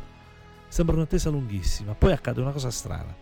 Sembra 0.69 0.95
un'attesa 0.95 1.29
lunghissima, 1.29 1.95
poi 1.95 2.13
accade 2.13 2.39
una 2.39 2.51
cosa 2.51 2.71
strana. 2.71 3.13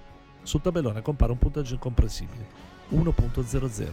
Sul 0.44 0.62
tabellone 0.62 1.02
compare 1.02 1.32
un 1.32 1.40
punteggio 1.40 1.74
incomprensibile, 1.74 2.46
1.00. 2.92 3.92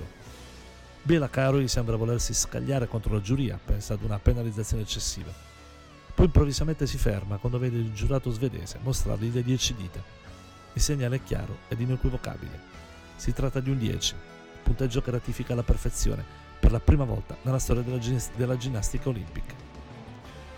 Bela 1.02 1.28
Caroi 1.28 1.66
sembra 1.68 1.96
volersi 1.96 2.34
scagliare 2.34 2.86
contro 2.86 3.14
la 3.14 3.20
giuria, 3.20 3.58
pensa 3.62 3.94
ad 3.94 4.02
una 4.02 4.18
penalizzazione 4.18 4.82
eccessiva. 4.82 5.32
Poi 6.14 6.26
improvvisamente 6.26 6.86
si 6.86 6.98
ferma 6.98 7.36
quando 7.36 7.58
vede 7.58 7.78
il 7.78 7.92
giurato 7.92 8.30
svedese 8.30 8.78
mostrargli 8.82 9.32
le 9.32 9.42
10 9.42 9.74
dita 9.74 10.18
il 10.72 10.80
segnale 10.80 11.16
è 11.16 11.22
chiaro 11.22 11.58
ed 11.68 11.80
inequivocabile. 11.80 12.68
Si 13.16 13.32
tratta 13.32 13.60
di 13.60 13.70
un 13.70 13.78
10, 13.78 14.14
punteggio 14.62 15.02
che 15.02 15.10
ratifica 15.10 15.54
la 15.54 15.64
perfezione 15.64 16.24
per 16.60 16.70
la 16.70 16.78
prima 16.78 17.04
volta 17.04 17.36
nella 17.42 17.58
storia 17.58 17.82
della, 17.82 17.98
gin- 17.98 18.22
della 18.36 18.56
ginnastica 18.56 19.08
olimpica. 19.08 19.54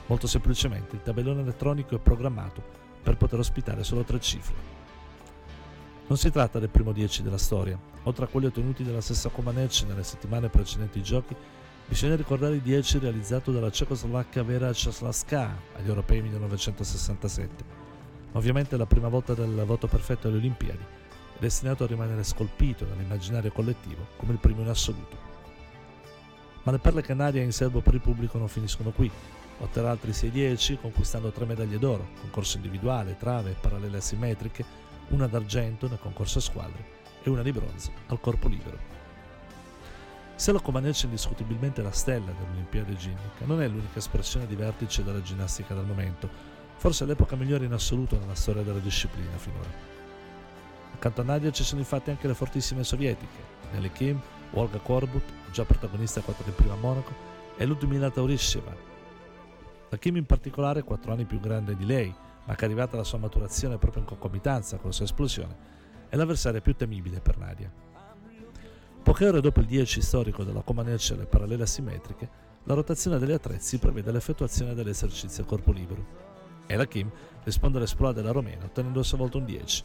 Molto 0.07 0.27
semplicemente 0.27 0.97
il 0.97 1.03
tabellone 1.03 1.41
elettronico 1.41 1.97
è 1.97 1.99
programmato 1.99 2.63
per 3.03 3.17
poter 3.17 3.39
ospitare 3.39 3.85
solo 3.85 4.03
tre 4.03 4.21
cifre. 4.21 4.81
Non 6.13 6.21
si 6.21 6.31
tratta 6.31 6.59
del 6.59 6.69
primo 6.69 6.93
10 6.93 7.23
della 7.23 7.39
storia, 7.39 7.81
oltre 8.03 8.27
a 8.27 8.29
quelli 8.29 8.45
ottenuti 8.45 8.85
dalla 8.85 9.01
stessa 9.01 9.31
Comaneci 9.31 9.87
nelle 9.87 10.03
settimane 10.03 10.51
precedenti 10.51 10.99
ai 10.99 11.05
giochi, 11.05 11.35
bisogna 11.89 12.17
ricordare 12.17 12.57
il 12.57 12.61
10 12.61 12.99
realizzato 12.99 13.51
dalla 13.51 13.71
cecoslovacca 13.71 14.43
Vera 14.43 14.75
Czaslaska 14.75 15.57
agli 15.75 15.89
europei 15.89 16.21
1967 16.21 17.65
Ovviamente 18.33 18.77
la 18.77 18.85
prima 18.85 19.09
volta 19.09 19.33
del 19.33 19.65
voto 19.65 19.87
perfetto 19.87 20.29
alle 20.29 20.37
Olimpiadi 20.37 20.85
destinato 21.39 21.85
a 21.85 21.87
rimanere 21.87 22.25
scolpito 22.25 22.85
nell'immaginario 22.85 23.51
collettivo 23.51 24.09
come 24.19 24.33
il 24.33 24.39
primo 24.39 24.61
in 24.61 24.69
assoluto. 24.69 25.17
Ma 26.65 26.73
le 26.73 26.79
perle 26.79 27.01
canarie 27.01 27.43
in 27.43 27.53
serbo 27.53 27.81
per 27.81 27.95
il 27.95 28.03
pubblico 28.03 28.37
non 28.37 28.49
finiscono 28.49 28.91
qui. 28.91 29.11
Otterrà 29.61 29.89
altri 29.89 30.11
6-10 30.11 30.79
conquistando 30.79 31.31
tre 31.31 31.47
medaglie 31.47 31.79
d'oro, 31.79 32.09
concorso 32.21 32.59
individuale, 32.59 33.17
trave, 33.17 33.57
parallele 33.59 33.97
asimmetriche, 33.97 34.82
una 35.13 35.27
d'argento 35.27 35.89
nel 35.89 35.99
concorso 35.99 36.39
a 36.39 36.43
squadre 36.43 37.01
e 37.23 37.31
una 37.31 37.43
di 37.43 37.53
bronzo 37.53 37.91
al 38.09 38.21
corpo 38.21 38.49
libero. 38.49 38.91
Se 40.35 40.51
la 40.51 40.61
Comaneci 40.61 41.03
è 41.03 41.05
indiscutibilmente 41.07 41.83
la 41.83 41.93
stella 41.93 42.33
dell'Olimpiade 42.33 42.97
ginnica, 42.97 43.45
non 43.45 43.63
è 43.63 43.69
l'unica 43.69 43.99
espressione 43.99 44.47
di 44.47 44.57
vertice 44.57 45.05
della 45.05 45.23
ginnastica 45.23 45.75
del 45.75 45.85
momento, 45.85 46.29
forse 46.77 47.05
l'epoca 47.05 47.37
migliore 47.37 47.67
in 47.67 47.73
assoluto 47.73 48.19
nella 48.19 48.35
storia 48.35 48.63
della 48.63 48.81
disciplina 48.81 49.37
finora. 49.37 49.91
Accanto 50.95 51.21
a 51.21 51.25
Nadia 51.25 51.53
ci 51.53 51.63
sono 51.63 51.81
infatti 51.81 52.11
anche 52.11 52.27
le 52.27 52.35
fortissime 52.35 52.83
sovietiche, 52.83 53.61
Nelly 53.73 53.93
Kim, 53.93 54.21
Olga 54.53 54.79
Korbut, 54.79 55.23
già 55.53 55.65
protagonista 55.65 56.23
quattro 56.23 56.45
di 56.45 56.51
prima 56.51 56.73
a 56.73 56.77
Monaco, 56.77 57.13
e 57.57 57.67
Ludmila 57.67 58.11
Taurisheva. 58.11 58.75
La 59.91 59.99
Kim 59.99 60.17
in 60.17 60.27
particolare, 60.27 60.83
quattro 60.83 61.13
anni 61.13 61.25
più 61.25 61.39
grande 61.39 61.77
di 61.77 61.85
lei, 61.85 62.13
ma 62.45 62.55
che 62.55 62.65
arrivata 62.65 62.95
alla 62.95 63.05
sua 63.05 63.19
maturazione 63.19 63.79
proprio 63.79 64.03
in 64.03 64.09
concomitanza 64.09 64.77
con 64.77 64.91
la 64.91 64.95
sua 64.95 65.05
esplosione, 65.05 65.57
è 66.09 66.17
l'avversaria 66.17 66.61
più 66.61 66.75
temibile 66.75 67.21
per 67.21 67.39
Nadia. 67.39 67.73
Poche 69.03 69.27
ore 69.27 69.41
dopo 69.41 69.61
il 69.61 69.67
10 69.67 70.01
storico 70.01 70.45
della 70.45 70.63
Comaneci 70.63 71.15
alle 71.15 71.27
parallele 71.27 71.65
asimmetriche, 71.65 72.31
la 72.65 72.75
rotazione 72.75 73.19
degli 73.19 73.33
attrezzi 73.33 73.79
prevede 73.79 74.13
l'effettuazione 74.13 74.75
dell'esercizio 74.75 75.43
a 75.43 75.47
corpo 75.47 75.73
libero. 75.73 76.31
E 76.67 76.77
la 76.77 76.87
Kim 76.87 77.11
risponde 77.43 77.79
all'esploit 77.79 78.15
della 78.15 78.31
Romena 78.31 78.65
ottenendo 78.65 79.01
a 79.01 79.03
sua 79.03 79.19
volta 79.19 79.39
un 79.39 79.45
10. 79.45 79.85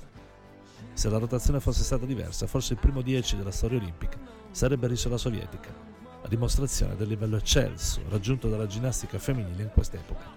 Se 0.94 1.10
la 1.10 1.18
rotazione 1.18 1.60
fosse 1.60 1.84
stata 1.84 2.06
diversa, 2.06 2.46
forse 2.46 2.74
il 2.74 2.80
primo 2.80 3.02
10 3.02 3.38
della 3.38 3.52
storia 3.52 3.80
olimpica 3.80 4.20
sarebbe 4.52 4.88
riso 4.88 5.10
la 5.10 5.18
sovietica, 5.18 5.74
a 6.22 6.28
dimostrazione 6.28 6.96
del 6.96 7.08
livello 7.08 7.38
eccelso 7.38 8.02
raggiunto 8.10 8.48
dalla 8.50 8.68
ginnastica 8.68 9.18
femminile 9.18 9.64
in 9.64 9.72
quest'epoca. 9.74 10.37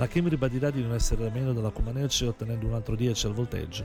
La 0.00 0.06
Kim 0.06 0.30
ribadirà 0.30 0.70
di 0.70 0.80
non 0.80 0.94
essere 0.94 1.24
da 1.24 1.28
meno 1.28 1.52
della 1.52 1.68
Comaneci 1.68 2.24
ottenendo 2.24 2.66
un 2.66 2.72
altro 2.72 2.96
10 2.96 3.26
al 3.26 3.34
volteggio 3.34 3.84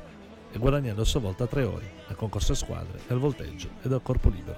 e 0.50 0.57
guadagnando 0.57 1.01
a 1.01 1.05
sua 1.05 1.19
volta 1.19 1.45
tre 1.45 1.65
ore 1.65 1.91
nel 2.07 2.15
concorso 2.15 2.53
a 2.53 2.55
squadre, 2.55 3.01
nel 3.10 3.19
volteggio 3.19 3.67
e 3.81 3.89
dal 3.89 4.01
corpo 4.01 4.29
libero. 4.29 4.57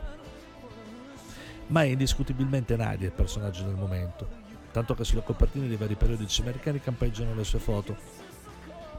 Ma 1.69 1.81
è 1.81 1.87
indiscutibilmente 1.87 2.75
Nadia 2.75 3.07
il 3.07 3.11
personaggio 3.11 3.63
del 3.63 3.73
momento, 3.73 4.27
tanto 4.71 4.93
che 4.93 5.03
sulle 5.03 5.23
copertine 5.23 5.67
dei 5.67 5.77
vari 5.77 5.95
periodici 5.95 6.41
americani 6.41 6.79
campeggiano 6.79 7.33
le 7.33 7.43
sue 7.43 7.57
foto. 7.57 7.97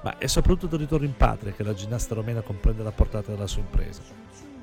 Ma 0.02 0.18
è 0.18 0.26
soprattutto 0.26 0.74
il 0.74 0.80
ritorno 0.80 1.06
in 1.06 1.14
patria 1.14 1.52
che 1.52 1.62
la 1.62 1.74
ginnasta 1.74 2.16
romena 2.16 2.40
comprende 2.40 2.82
la 2.82 2.90
portata 2.90 3.30
della 3.30 3.46
sua 3.46 3.62
impresa. 3.62 4.02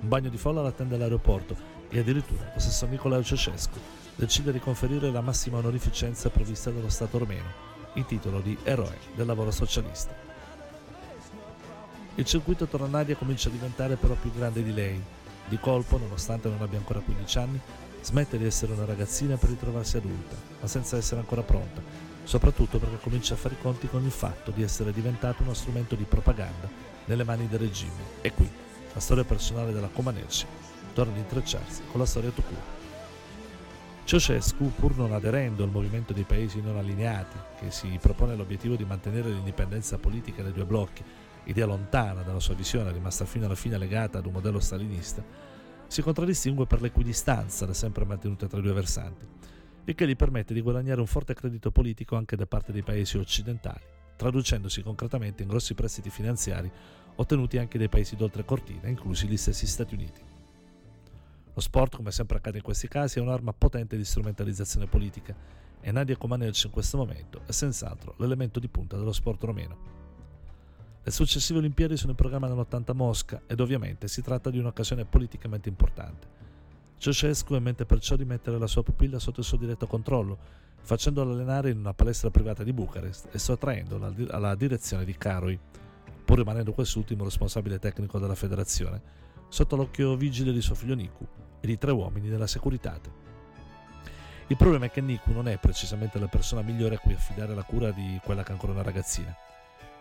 Un 0.01 0.09
bagno 0.09 0.27
di 0.27 0.37
folla 0.37 0.61
l'attende 0.61 0.95
all'aeroporto 0.95 1.55
e 1.87 1.99
addirittura 1.99 2.51
lo 2.53 2.59
stesso 2.59 2.87
Nicolae 2.87 3.23
Ceausescu 3.23 3.79
decide 4.15 4.51
di 4.51 4.59
conferire 4.59 5.11
la 5.11 5.21
massima 5.21 5.59
onorificenza 5.59 6.29
prevista 6.29 6.71
dallo 6.71 6.89
Stato 6.89 7.17
romeno, 7.17 7.74
in 7.95 8.05
titolo 8.05 8.39
di 8.39 8.57
eroe 8.63 8.97
del 9.13 9.25
lavoro 9.25 9.51
socialista. 9.51 10.13
Il 12.15 12.23
circuito 12.23 12.65
torna 12.65 12.87
Nadia 12.87 13.17
comincia 13.17 13.49
a 13.49 13.51
diventare 13.51 13.97
però 13.97 14.13
più 14.13 14.31
grande 14.31 14.63
di 14.63 14.73
lei. 14.73 15.01
Di 15.47 15.59
colpo, 15.59 15.97
nonostante 15.97 16.47
non 16.47 16.61
abbia 16.61 16.77
ancora 16.77 16.99
15 16.99 17.37
anni, 17.37 17.59
smette 18.01 18.37
di 18.37 18.45
essere 18.45 18.71
una 18.71 18.85
ragazzina 18.85 19.35
per 19.35 19.49
ritrovarsi 19.49 19.97
adulta, 19.97 20.35
ma 20.61 20.67
senza 20.67 20.95
essere 20.95 21.19
ancora 21.19 21.41
pronta, 21.41 21.81
soprattutto 22.23 22.79
perché 22.79 22.99
comincia 23.01 23.33
a 23.33 23.37
fare 23.37 23.55
i 23.55 23.61
conti 23.61 23.87
con 23.87 24.03
il 24.03 24.11
fatto 24.11 24.51
di 24.51 24.63
essere 24.63 24.93
diventato 24.93 25.43
uno 25.43 25.53
strumento 25.53 25.95
di 25.95 26.03
propaganda 26.03 26.69
nelle 27.05 27.23
mani 27.23 27.47
del 27.47 27.59
regime. 27.59 28.21
E 28.21 28.31
qui 28.31 28.49
la 28.93 28.99
storia 28.99 29.25
personale 29.25 29.73
della 29.73 29.89
Comaneci 29.91 30.45
torna 30.93 31.11
ad 31.11 31.17
intrecciarsi 31.17 31.81
con 31.91 31.99
la 31.99 32.05
storia 32.05 32.29
Tukur. 32.29 32.57
Ceausescu, 34.05 34.71
pur 34.75 34.95
non 34.95 35.13
aderendo 35.13 35.63
al 35.63 35.71
movimento 35.71 36.13
dei 36.13 36.25
paesi 36.25 36.61
non 36.61 36.77
allineati, 36.77 37.37
che 37.57 37.71
si 37.71 37.97
propone 37.99 38.35
l'obiettivo 38.35 38.75
di 38.75 38.85
mantenere 38.85 39.31
l'indipendenza 39.31 39.97
politica 39.97 40.43
dei 40.43 40.53
due 40.53 40.65
blocchi 40.65 41.03
idea 41.45 41.65
lontana 41.65 42.21
dalla 42.21 42.39
sua 42.39 42.53
visione, 42.53 42.91
rimasta 42.91 43.25
fino 43.25 43.45
alla 43.45 43.55
fine 43.55 43.79
legata 43.79 44.19
ad 44.19 44.27
un 44.27 44.33
modello 44.33 44.59
stalinista, 44.59 45.23
si 45.87 46.03
contraddistingue 46.03 46.67
per 46.67 46.81
l'equidistanza 46.81 47.65
da 47.65 47.73
sempre 47.73 48.05
mantenuta 48.05 48.45
tra 48.45 48.59
i 48.59 48.61
due 48.61 48.73
versanti, 48.73 49.25
il 49.85 49.95
che 49.95 50.07
gli 50.07 50.15
permette 50.15 50.53
di 50.53 50.61
guadagnare 50.61 50.99
un 50.99 51.07
forte 51.07 51.33
credito 51.33 51.71
politico 51.71 52.15
anche 52.15 52.35
da 52.35 52.45
parte 52.45 52.71
dei 52.71 52.83
paesi 52.83 53.17
occidentali, 53.17 53.83
traducendosi 54.15 54.83
concretamente 54.83 55.41
in 55.41 55.49
grossi 55.49 55.73
prestiti 55.73 56.11
finanziari 56.11 56.71
ottenuti 57.15 57.57
anche 57.57 57.79
dai 57.79 57.89
paesi 57.89 58.15
d'oltrecortina, 58.15 58.87
inclusi 58.87 59.25
gli 59.25 59.37
stessi 59.37 59.65
Stati 59.65 59.95
Uniti. 59.95 60.34
Lo 61.55 61.61
sport, 61.61 61.95
come 61.95 62.11
sempre 62.11 62.37
accade 62.37 62.57
in 62.57 62.63
questi 62.63 62.89
casi, 62.89 63.17
è 63.17 63.21
un'arma 63.21 63.53
potente 63.53 63.95
di 63.95 64.03
strumentalizzazione 64.03 64.87
politica 64.87 65.33
e 65.79 65.91
Nadia 65.91 66.17
Comaneci 66.17 66.65
in 66.65 66.73
questo 66.73 66.97
momento 66.97 67.43
è 67.45 67.51
senz'altro 67.53 68.15
l'elemento 68.17 68.59
di 68.59 68.67
punta 68.67 68.97
dello 68.97 69.13
sport 69.13 69.41
romeno. 69.43 69.77
Le 71.01 71.11
successive 71.11 71.59
Olimpiadi 71.59 71.95
sono 71.95 72.11
in 72.11 72.17
programma 72.17 72.47
nell'80 72.47 72.89
a 72.89 72.93
Mosca 72.93 73.41
ed 73.47 73.61
ovviamente 73.61 74.09
si 74.09 74.21
tratta 74.21 74.49
di 74.49 74.57
un'occasione 74.57 75.05
politicamente 75.05 75.69
importante. 75.69 76.27
Ceausescu 76.97 77.53
ha 77.53 77.57
in 77.57 77.63
mente 77.63 77.85
perciò 77.85 78.17
di 78.17 78.25
mettere 78.25 78.57
la 78.57 78.67
sua 78.67 78.83
pupilla 78.83 79.17
sotto 79.19 79.39
il 79.39 79.45
suo 79.45 79.57
diretto 79.57 79.87
controllo, 79.87 80.37
facendola 80.81 81.31
allenare 81.31 81.69
in 81.69 81.77
una 81.77 81.93
palestra 81.93 82.31
privata 82.31 82.63
di 82.63 82.73
Bucarest 82.73 83.29
e 83.31 83.39
sottraendola 83.39 84.13
alla 84.31 84.55
direzione 84.55 85.05
di 85.05 85.15
Karoi, 85.15 85.57
pur 86.25 86.37
rimanendo 86.37 86.73
quest'ultimo 86.73 87.23
responsabile 87.23 87.79
tecnico 87.79 88.19
della 88.19 88.35
federazione, 88.35 89.23
sotto 89.55 89.77
l'occhio 89.77 90.17
vigile 90.17 90.51
di 90.51 90.59
suo 90.59 90.75
figlio 90.75 90.95
Niku 90.95 91.25
e 91.61 91.65
di 91.65 91.77
tre 91.77 91.91
uomini 91.91 92.27
della 92.27 92.45
Securitate. 92.45 93.09
Il 94.47 94.57
problema 94.57 94.83
è 94.83 94.91
che 94.91 94.99
Niku 94.99 95.31
non 95.31 95.47
è 95.47 95.57
precisamente 95.57 96.19
la 96.19 96.27
persona 96.27 96.61
migliore 96.61 96.95
a 96.95 96.99
cui 96.99 97.13
affidare 97.13 97.55
la 97.55 97.63
cura 97.63 97.91
di 97.91 98.19
quella 98.21 98.43
che 98.43 98.49
è 98.49 98.51
ancora 98.51 98.73
una 98.73 98.81
ragazzina. 98.81 99.33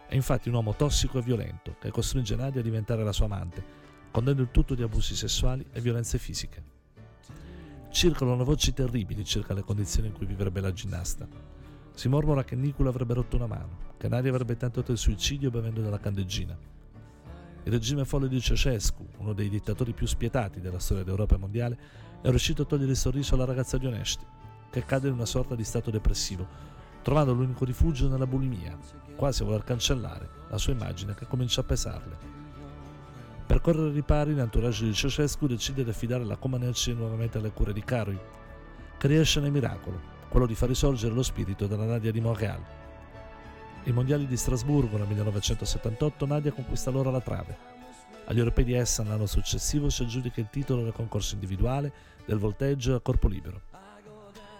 È 0.08 0.16
infatti 0.16 0.48
un 0.48 0.56
uomo 0.56 0.74
tossico 0.74 1.20
e 1.20 1.22
violento 1.22 1.76
che 1.78 1.92
costringe 1.92 2.34
Nadia 2.34 2.62
a 2.62 2.64
diventare 2.64 3.04
la 3.04 3.12
sua 3.12 3.26
amante, 3.26 3.64
condendo 4.10 4.42
il 4.42 4.50
tutto 4.50 4.74
di 4.74 4.82
abusi 4.82 5.14
sessuali 5.14 5.64
e 5.70 5.80
violenze 5.80 6.18
fisiche. 6.18 6.60
Circolano 7.90 8.42
voci 8.42 8.72
terribili 8.72 9.24
circa 9.24 9.54
le 9.54 9.62
condizioni 9.62 10.08
in 10.08 10.14
cui 10.14 10.26
vivrebbe 10.26 10.60
la 10.60 10.72
ginnasta. 10.72 11.28
Si 11.94 12.08
mormora 12.08 12.42
che 12.42 12.56
Nicola 12.56 12.88
avrebbe 12.88 13.14
rotto 13.14 13.36
una 13.36 13.46
mano, 13.46 13.92
che 13.98 14.08
Nadia 14.08 14.32
avrebbe 14.32 14.56
tentato 14.56 14.90
il 14.90 14.98
suicidio 14.98 15.52
bevendo 15.52 15.80
della 15.80 16.00
candeggina. 16.00 16.73
Il 17.66 17.72
regime 17.72 18.04
folle 18.04 18.28
di 18.28 18.42
Ceausescu, 18.42 19.08
uno 19.16 19.32
dei 19.32 19.48
dittatori 19.48 19.94
più 19.94 20.06
spietati 20.06 20.60
della 20.60 20.78
storia 20.78 21.02
d'Europa 21.02 21.38
mondiale, 21.38 21.78
è 22.20 22.28
riuscito 22.28 22.62
a 22.62 22.64
togliere 22.66 22.90
il 22.90 22.96
sorriso 22.96 23.34
alla 23.34 23.46
ragazza 23.46 23.78
di 23.78 23.86
Onesti, 23.86 24.24
che 24.70 24.84
cade 24.84 25.08
in 25.08 25.14
una 25.14 25.24
sorta 25.24 25.54
di 25.54 25.64
stato 25.64 25.90
depressivo, 25.90 26.46
trovando 27.00 27.32
l'unico 27.32 27.64
rifugio 27.64 28.06
nella 28.06 28.26
bulimia, 28.26 28.78
quasi 29.16 29.40
a 29.40 29.46
voler 29.46 29.64
cancellare 29.64 30.28
la 30.50 30.58
sua 30.58 30.74
immagine 30.74 31.14
che 31.14 31.26
comincia 31.26 31.62
a 31.62 31.64
pesarle. 31.64 32.16
Per 33.46 33.60
correre 33.62 33.88
ai 33.88 33.94
ripari, 33.94 34.34
l'entourage 34.34 34.84
di 34.84 34.92
Ceausescu 34.92 35.46
decide 35.46 35.84
di 35.84 35.90
affidare 35.90 36.24
la 36.24 36.36
Comaneci 36.36 36.92
nuovamente 36.92 37.38
alle 37.38 37.52
cure 37.52 37.72
di 37.72 37.82
Karoi, 37.82 38.18
che 38.98 39.08
riesce 39.08 39.40
nel 39.40 39.50
miracolo, 39.50 39.98
quello 40.28 40.46
di 40.46 40.54
far 40.54 40.68
risorgere 40.68 41.14
lo 41.14 41.22
spirito 41.22 41.66
della 41.66 41.86
Nadia 41.86 42.12
di 42.12 42.20
Montreal. 42.20 42.83
Ai 43.84 43.92
mondiali 43.92 44.26
di 44.26 44.36
Strasburgo 44.36 44.96
nel 44.96 45.06
1978 45.06 46.26
Nadia 46.26 46.52
conquista 46.52 46.90
allora 46.90 47.10
la 47.10 47.20
trave. 47.20 47.72
Agli 48.26 48.38
europei 48.38 48.64
di 48.64 48.74
Essen 48.74 49.08
l'anno 49.08 49.26
successivo 49.26 49.90
si 49.90 50.02
aggiudica 50.02 50.40
il 50.40 50.48
titolo 50.50 50.82
del 50.82 50.92
concorso 50.92 51.34
individuale, 51.34 51.92
del 52.24 52.38
volteggio 52.38 52.94
a 52.94 53.00
corpo 53.00 53.28
libero. 53.28 53.60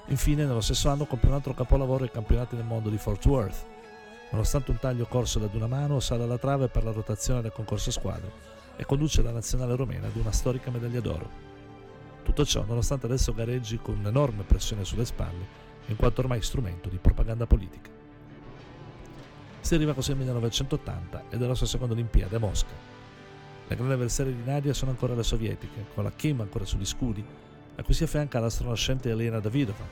Infine, 0.09 0.45
nello 0.45 0.61
stesso 0.61 0.91
anno 0.91 1.07
compie 1.07 1.29
un 1.31 1.37
altro 1.37 1.55
capolavoro 1.55 2.05
ai 2.05 2.11
campionati 2.11 2.57
del 2.57 2.67
mondo 2.67 2.91
di 2.91 2.99
Fort 2.99 3.25
Worth, 3.25 3.73
Nonostante 4.35 4.73
un 4.73 4.79
taglio 4.79 5.07
corso 5.07 5.39
da 5.39 5.49
una 5.53 5.69
mano, 5.69 6.01
sale 6.01 6.25
alla 6.25 6.39
trave 6.39 6.67
per 6.67 6.83
la 6.83 6.91
rotazione 6.91 7.41
del 7.41 7.53
concorso 7.53 7.91
a 7.91 7.93
squadre 7.93 8.33
e 8.75 8.85
conduce 8.85 9.23
la 9.23 9.31
nazionale 9.31 9.77
romena 9.77 10.09
ad 10.09 10.17
una 10.17 10.33
storica 10.33 10.73
medaglia 10.73 11.01
d'oro. 11.01 11.31
Tutto 12.25 12.45
ciò 12.45 12.65
nonostante 12.65 13.07
adesso 13.07 13.33
gareggi 13.33 13.79
con 13.79 13.97
un'enorme 13.97 14.43
pressione 14.43 14.85
sulle 14.85 15.05
spalle, 15.05 15.47
in 15.87 15.95
quanto 15.95 16.21
ormai 16.21 16.43
strumento 16.43 16.89
di 16.89 16.99
propaganda 16.99 17.47
politica. 17.47 18.04
Si 19.65 19.75
arriva 19.75 19.95
così 19.95 20.11
al 20.11 20.19
1980 20.19 21.25
ed 21.31 21.41
è 21.41 21.47
la 21.47 21.55
sua 21.55 21.67
seconda 21.67 21.95
Olimpiade 21.95 22.37
a 22.37 22.39
Mosca. 22.39 22.75
Le 23.67 23.75
grandi 23.75 23.95
avversarie 23.95 24.37
di 24.37 24.43
Nadia 24.45 24.75
sono 24.75 24.91
ancora 24.91 25.15
le 25.15 25.23
sovietiche, 25.23 25.87
con 25.95 26.05
la 26.05 26.13
Kim 26.13 26.43
ancora 26.43 26.67
sugli 26.67 26.85
scudi, 26.85 27.25
a 27.77 27.83
cui 27.83 27.95
si 27.95 28.05
affianca 28.05 28.41
l'astronascente 28.41 29.09
Elena 29.09 29.41
Davidova, 29.41 29.87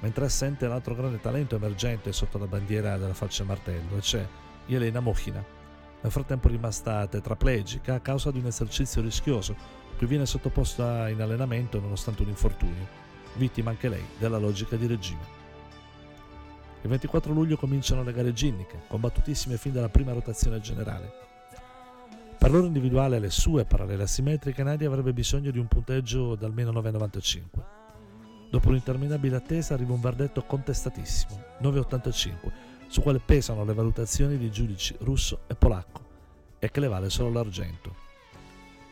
mentre 0.00 0.26
assente 0.26 0.68
l'altro 0.68 0.94
grande 0.94 1.18
talento 1.18 1.56
emergente 1.56 2.12
sotto 2.12 2.36
la 2.36 2.46
bandiera 2.46 2.98
della 2.98 3.14
faccia 3.14 3.42
martello, 3.44 3.96
e 3.96 4.00
c'è 4.00 4.26
Elena 4.66 5.00
Mochina, 5.00 5.42
nel 6.02 6.12
frattempo 6.12 6.48
rimasta 6.48 7.06
tetraplegica 7.06 7.94
a 7.94 8.00
causa 8.00 8.30
di 8.30 8.40
un 8.40 8.46
esercizio 8.48 9.00
rischioso, 9.00 9.56
cui 9.96 10.06
viene 10.06 10.26
sottoposta 10.26 11.08
in 11.08 11.22
allenamento 11.22 11.80
nonostante 11.80 12.20
un 12.20 12.28
infortunio, 12.28 12.86
vittima 13.36 13.70
anche 13.70 13.88
lei 13.88 14.04
della 14.18 14.36
logica 14.36 14.76
di 14.76 14.86
regime. 14.86 15.35
Il 16.86 16.92
24 16.92 17.32
luglio 17.32 17.56
cominciano 17.56 18.04
le 18.04 18.12
gare 18.12 18.32
ginniche, 18.32 18.82
combattutissime 18.86 19.56
fin 19.56 19.72
dalla 19.72 19.88
prima 19.88 20.12
rotazione 20.12 20.60
generale. 20.60 21.10
Per 22.38 22.48
l'ora 22.48 22.68
individuale 22.68 23.16
e 23.16 23.18
le 23.18 23.30
sue 23.30 23.64
parallele 23.64 24.04
asimmetriche, 24.04 24.62
Nadia 24.62 24.86
avrebbe 24.86 25.12
bisogno 25.12 25.50
di 25.50 25.58
un 25.58 25.66
punteggio 25.66 26.36
da 26.36 26.46
almeno 26.46 26.70
9,95 26.70 27.42
Dopo 28.50 28.68
un'interminabile 28.68 29.34
attesa 29.34 29.74
arriva 29.74 29.94
un 29.94 30.00
verdetto 30.00 30.44
contestatissimo, 30.44 31.42
9,85, 31.60 32.52
su 32.86 33.02
quale 33.02 33.18
pesano 33.18 33.64
le 33.64 33.74
valutazioni 33.74 34.38
dei 34.38 34.52
giudici 34.52 34.94
russo 35.00 35.40
e 35.48 35.56
polacco, 35.56 36.00
e 36.60 36.70
che 36.70 36.78
le 36.78 36.86
vale 36.86 37.10
solo 37.10 37.32
l'argento. 37.32 37.96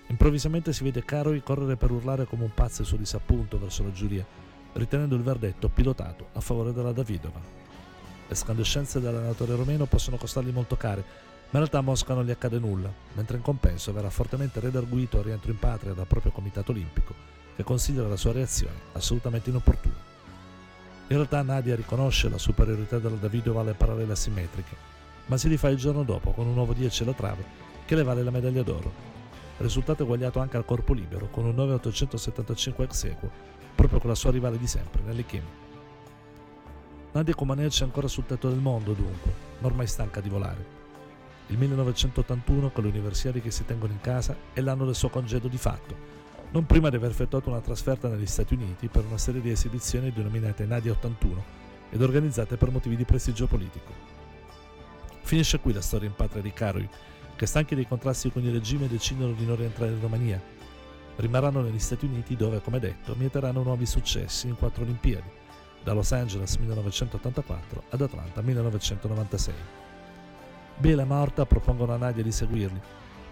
Improvvisamente 0.08 0.72
si 0.72 0.82
vede 0.82 1.04
Caroi 1.04 1.44
correre 1.44 1.76
per 1.76 1.92
urlare 1.92 2.24
come 2.24 2.42
un 2.42 2.54
pazzo 2.54 2.82
il 2.82 2.88
suo 2.88 2.96
disappunto 2.96 3.56
verso 3.56 3.84
la 3.84 3.92
giuria, 3.92 4.26
ritenendo 4.72 5.14
il 5.14 5.22
verdetto 5.22 5.68
pilotato 5.68 6.30
a 6.32 6.40
favore 6.40 6.72
della 6.72 6.90
Davidova. 6.90 7.63
Le 8.26 8.34
scandescenze 8.34 9.00
dell'allenatore 9.00 9.54
romeno 9.54 9.86
possono 9.86 10.16
costargli 10.16 10.50
molto 10.50 10.76
care, 10.76 11.00
ma 11.00 11.60
in 11.60 11.66
realtà 11.68 11.78
a 11.78 11.82
Mosca 11.82 12.14
non 12.14 12.24
gli 12.24 12.30
accade 12.30 12.58
nulla, 12.58 12.92
mentre 13.12 13.36
in 13.36 13.42
compenso 13.42 13.92
verrà 13.92 14.10
fortemente 14.10 14.60
redarguito 14.60 15.18
al 15.18 15.24
rientro 15.24 15.50
in 15.50 15.58
patria 15.58 15.92
dal 15.92 16.06
proprio 16.06 16.32
comitato 16.32 16.72
olimpico, 16.72 17.14
che 17.54 17.62
considera 17.62 18.08
la 18.08 18.16
sua 18.16 18.32
reazione 18.32 18.74
assolutamente 18.92 19.50
inopportuna. 19.50 20.12
In 21.08 21.16
realtà 21.16 21.42
Nadia 21.42 21.76
riconosce 21.76 22.28
la 22.30 22.38
superiorità 22.38 22.98
della 22.98 23.16
Davidova 23.16 23.60
alle 23.60 23.74
parallele 23.74 24.12
asimmetriche, 24.12 24.74
ma 25.26 25.36
si 25.36 25.48
rifà 25.48 25.68
il 25.68 25.76
giorno 25.76 26.02
dopo 26.02 26.32
con 26.32 26.46
un 26.46 26.54
nuovo 26.54 26.72
10 26.72 27.02
alla 27.02 27.12
trave 27.12 27.44
che 27.84 27.94
le 27.94 28.02
vale 28.02 28.22
la 28.22 28.30
medaglia 28.30 28.62
d'oro. 28.62 29.12
Risultato 29.58 30.02
eguagliato 30.02 30.40
anche 30.40 30.56
al 30.56 30.64
corpo 30.64 30.94
libero 30.94 31.28
con 31.30 31.44
un 31.44 31.54
9.875 31.54 32.82
ex 32.82 33.04
equo, 33.04 33.30
proprio 33.74 34.00
con 34.00 34.08
la 34.08 34.16
sua 34.16 34.30
rivale 34.30 34.58
di 34.58 34.66
sempre, 34.66 35.02
Nelly 35.02 35.24
Kim. 35.24 35.42
Nadia 37.14 37.33
Comaneci 37.33 37.83
è 37.83 37.85
ancora 37.85 38.09
sul 38.09 38.26
tetto 38.26 38.49
del 38.49 38.59
mondo 38.59 38.92
dunque, 38.92 39.33
ma 39.61 39.68
ormai 39.68 39.87
stanca 39.87 40.21
di 40.21 40.28
volare. 40.28 40.66
Il 41.47 41.59
1981, 41.59 42.71
con 42.71 42.83
le 42.83 42.90
universiadi 42.90 43.40
che 43.40 43.52
si 43.52 43.64
tengono 43.64 43.92
in 43.92 44.00
casa, 44.00 44.37
è 44.52 44.61
l'anno 44.61 44.85
del 44.85 44.97
suo 44.97 45.11
congedo 45.11 45.47
di 45.47 45.56
fatto, 45.56 45.94
non 46.50 46.66
prima 46.66 46.90
di 46.90 46.97
aver 46.97 47.12
effettuato 47.12 47.50
una 47.50 47.61
trasferta 47.61 48.09
negli 48.09 48.26
Stati 48.26 48.54
Uniti 48.54 48.88
per 48.88 49.04
una 49.04 49.16
serie 49.16 49.40
di 49.40 49.50
esibizioni 49.50 50.11
denominate 50.11 50.66
Nadia 50.66 50.90
81 50.90 51.44
ed 51.90 52.02
organizzate 52.02 52.56
per 52.56 52.73
motivi 52.73 52.97
di 52.97 53.04
prestigio 53.04 53.47
politico. 53.47 53.92
Finisce 55.23 55.61
qui 55.61 55.73
la 55.73 55.83
storia 55.83 56.09
in 56.09 56.16
patria 56.16 56.42
di 56.42 56.52
Karoi, 56.52 56.88
che 57.37 57.47
stanchi 57.47 57.76
dei 57.76 57.87
contrasti 57.87 58.33
con 58.33 58.42
il 58.42 58.50
regime 58.50 58.88
decidono 58.88 59.35
di 59.35 59.47
non 59.47 59.54
rientrare 59.54 59.92
in 59.92 60.00
Romania. 60.00 60.42
Rimarranno 61.14 61.62
negli 61.62 61.78
Stati 61.78 62.06
Uniti 62.06 62.35
dove, 62.35 62.61
come 62.61 62.80
detto, 62.80 63.14
mieteranno 63.16 63.62
nuovi 63.62 63.87
successi 63.87 64.49
in 64.49 64.56
quattro 64.56 64.83
Olimpiadi, 64.83 65.42
da 65.84 65.92
Los 65.92 66.12
Angeles 66.12 66.56
1984 66.56 67.82
ad 67.90 68.00
Atlanta 68.00 68.40
1996. 68.40 69.54
Bela 70.76 71.02
e 71.02 71.04
Marta 71.04 71.44
propongono 71.44 71.92
a 71.92 71.98
Nadia 71.98 72.22
di 72.22 72.32
seguirli, 72.32 72.80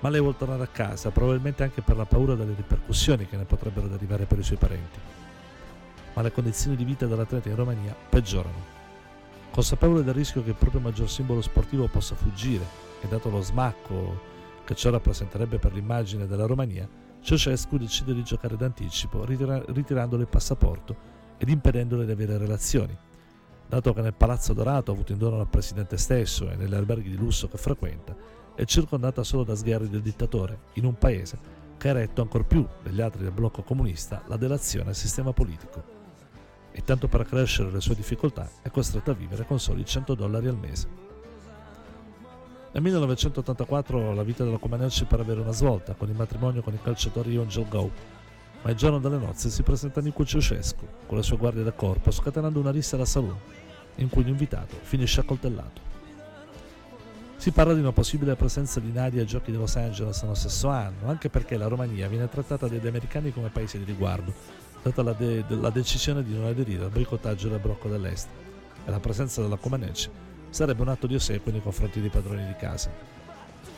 ma 0.01 0.09
lei 0.11 0.21
vuole 0.21 0.37
tornare 0.37 0.63
a 0.63 0.69
casa, 0.69 1.11
probabilmente 1.11 1.63
anche 1.63 1.81
per 1.81 1.97
la 1.97 2.05
paura 2.05 2.35
delle 2.35 2.55
ripercussioni 2.55 3.27
che 3.27 3.37
ne 3.39 3.45
potrebbero 3.45 3.89
derivare 3.89 4.27
per 4.27 4.39
i 4.39 4.43
suoi 4.43 4.59
parenti. 4.59 4.99
Ma 6.13 6.23
le 6.23 6.31
condizioni 6.31 6.77
di 6.77 6.85
vita 6.85 7.07
dell'atleta 7.07 7.49
in 7.49 7.57
Romania 7.57 7.97
peggiorano. 8.09 8.81
Consapevole 9.51 10.05
del 10.05 10.15
rischio 10.15 10.43
che 10.45 10.51
il 10.51 10.57
proprio 10.57 10.81
maggior 10.81 11.11
simbolo 11.11 11.41
sportivo 11.41 11.89
possa 11.89 12.15
fuggire 12.15 12.65
e 13.01 13.09
dato 13.09 13.31
lo 13.31 13.41
smacco 13.41 14.31
che 14.65 14.75
ciò 14.75 14.91
rappresenterebbe 14.91 15.59
per 15.59 15.73
l'immagine 15.73 16.27
della 16.27 16.47
Romania, 16.47 16.87
Ceausescu 17.21 17.79
decide 17.79 18.15
di 18.15 18.23
giocare 18.23 18.57
d'anticipo 18.57 19.25
ritira- 19.25 19.63
ritirandole 19.69 20.23
il 20.23 20.29
passaporto 20.29 21.12
ed 21.43 21.49
impedendole 21.49 22.07
di 22.07 22.13
avere 22.13 22.39
relazioni. 22.39 22.97
Dato 23.67 23.93
che 23.93 24.01
nel 24.01 24.15
Palazzo 24.15 24.53
Dorato 24.53 24.93
avuto 24.93 25.11
in 25.11 25.19
dono 25.19 25.39
dal 25.39 25.49
presidente 25.49 25.97
stesso 25.97 26.49
e 26.49 26.55
negli 26.55 26.73
alberghi 26.73 27.11
di 27.11 27.17
lusso 27.17 27.49
che 27.49 27.59
frequenta, 27.59 28.15
è 28.55 28.65
circondata 28.65 29.25
solo 29.25 29.43
da 29.43 29.57
sgherri 29.57 29.89
del 29.89 30.03
dittatore, 30.03 30.61
in 30.75 30.85
un 30.85 30.97
paese 30.97 31.37
che 31.77 31.89
ha 31.89 31.95
retto 31.95 32.23
ancor 32.23 32.45
più 32.45 32.65
degli 32.81 33.01
altri 33.01 33.25
del 33.25 33.33
blocco 33.33 33.63
comunista 33.63 34.23
la 34.29 34.37
delazione 34.37 34.91
al 34.91 34.95
sistema 34.95 35.33
politico. 35.33 35.83
E 36.71 36.85
tanto 36.85 37.09
per 37.09 37.23
accrescere 37.23 37.73
le 37.73 37.81
sue 37.81 37.97
difficoltà 37.97 38.49
è 38.63 38.71
costretta 38.71 39.11
a 39.11 39.15
vivere 39.15 39.45
con 39.45 39.59
soli 39.59 39.85
100 39.85 40.15
dollari 40.15 40.47
al 40.47 40.57
mese. 40.57 40.89
Nel 42.71 42.83
1984 42.85 44.15
la 44.15 44.23
vita 44.23 44.45
della 44.45 44.59
Comaneci 44.59 45.07
per 45.07 45.19
avere 45.19 45.41
una 45.41 45.51
svolta 45.51 45.95
con 45.95 46.09
il 46.09 46.15
matrimonio 46.15 46.63
con 46.63 46.73
il 46.73 46.81
calciatore 46.81 47.31
Ion 47.31 47.49
Gelgau, 47.49 47.91
ma 48.63 48.71
il 48.71 48.77
giorno 48.77 48.99
delle 48.99 49.19
nozze 49.19 49.51
si 49.51 49.63
presenta 49.63 50.01
Nicu 50.01 50.25
Ceausescu 50.25 50.87
con 51.07 51.17
le 51.17 51.23
sue 51.23 51.37
guardie 51.37 51.65
da 51.65 51.73
corpo 51.73 52.11
scatenando 52.11 52.61
una 52.61 52.71
rissa 52.71 52.97
da 52.97 53.05
saloon 53.05 53.39
in 53.97 54.09
cui 54.09 54.25
l'invitato 54.25 54.77
finisce 54.81 55.21
accoltellato. 55.21 55.91
Si 57.37 57.51
parla 57.51 57.75
di 57.75 57.81
una 57.81 57.91
possibile 57.91 58.37
presenza 58.37 58.79
di 58.79 58.93
Nadia 58.93 59.21
ai 59.21 59.27
giochi 59.27 59.51
di 59.51 59.57
Los 59.57 59.75
Angeles 59.75 60.23
nello 60.23 60.35
stesso 60.35 60.69
anno, 60.69 61.09
anche 61.09 61.29
perché 61.29 61.57
la 61.57 61.67
Romania 61.67 62.07
viene 62.07 62.29
trattata 62.29 62.69
dagli 62.69 62.87
americani 62.87 63.33
come 63.33 63.49
paese 63.49 63.79
di 63.79 63.85
riguardo, 63.85 64.33
data 64.81 65.03
la, 65.03 65.13
de- 65.13 65.45
la 65.49 65.71
decisione 65.71 66.23
di 66.23 66.33
non 66.33 66.45
aderire 66.45 66.85
al 66.85 66.91
boicottaggio 66.91 67.49
del 67.49 67.59
blocco 67.59 67.89
dell'Est 67.89 68.29
e 68.85 68.91
la 68.91 69.01
presenza 69.01 69.43
della 69.43 69.57
Comaneci 69.57 70.09
sarebbe 70.51 70.83
un 70.83 70.89
atto 70.89 71.09
di 71.09 71.17
ossequio 71.17 71.51
nei 71.51 71.63
confronti 71.63 72.01
dei 72.01 72.11
padroni 72.11 72.47
di 72.47 72.55
casa. 72.57 72.91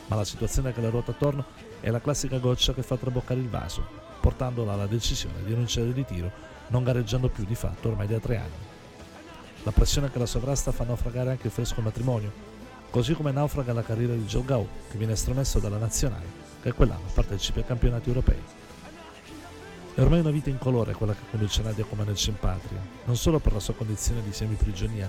Ma 0.07 0.15
la 0.15 0.25
situazione 0.25 0.71
che 0.71 0.81
le 0.81 0.91
ruota 0.91 1.09
attorno 1.09 1.45
è 1.79 1.89
la 1.89 2.01
classica 2.01 2.37
goccia 2.37 2.73
che 2.73 2.83
fa 2.83 2.97
traboccare 2.97 3.39
il 3.39 3.49
vaso, 3.49 4.04
portandola 4.25 4.73
alla 4.73 4.87
decisione 4.87 5.43
di 5.43 5.49
rinunciare 5.49 5.85
al 5.85 5.93
ritiro, 5.93 6.31
non 6.69 6.83
gareggiando 6.83 7.29
più 7.29 7.45
di 7.45 7.53
fatto 7.53 7.89
ormai 7.89 8.07
da 8.07 8.17
tre 8.17 8.37
anni. 8.37 8.57
La 9.61 9.71
pressione 9.71 10.09
che 10.09 10.17
la 10.17 10.25
sovrasta 10.25 10.71
fa 10.71 10.83
naufragare 10.83 11.29
anche 11.29 11.45
il 11.45 11.53
fresco 11.53 11.79
matrimonio, 11.81 12.31
così 12.89 13.13
come 13.13 13.31
naufraga 13.31 13.71
la 13.71 13.83
carriera 13.83 14.15
di 14.15 14.25
Gau, 14.43 14.67
che 14.89 14.97
viene 14.97 15.13
estromesso 15.13 15.59
dalla 15.59 15.77
nazionale, 15.77 16.25
che 16.59 16.71
quell'anno 16.73 17.07
partecipa 17.13 17.59
ai 17.59 17.67
campionati 17.67 18.07
europei. 18.07 18.41
È 19.93 20.01
ormai 20.01 20.21
una 20.21 20.31
vita 20.31 20.49
incolore 20.49 20.93
quella 20.93 21.13
che 21.13 21.29
conduce 21.29 21.61
Nadia 21.61 21.85
Comaneci 21.85 22.29
in 22.29 22.39
patria, 22.39 22.79
non 23.05 23.17
solo 23.17 23.37
per 23.37 23.53
la 23.53 23.59
sua 23.59 23.75
condizione 23.75 24.23
di 24.23 24.33
semiprigionia, 24.33 25.07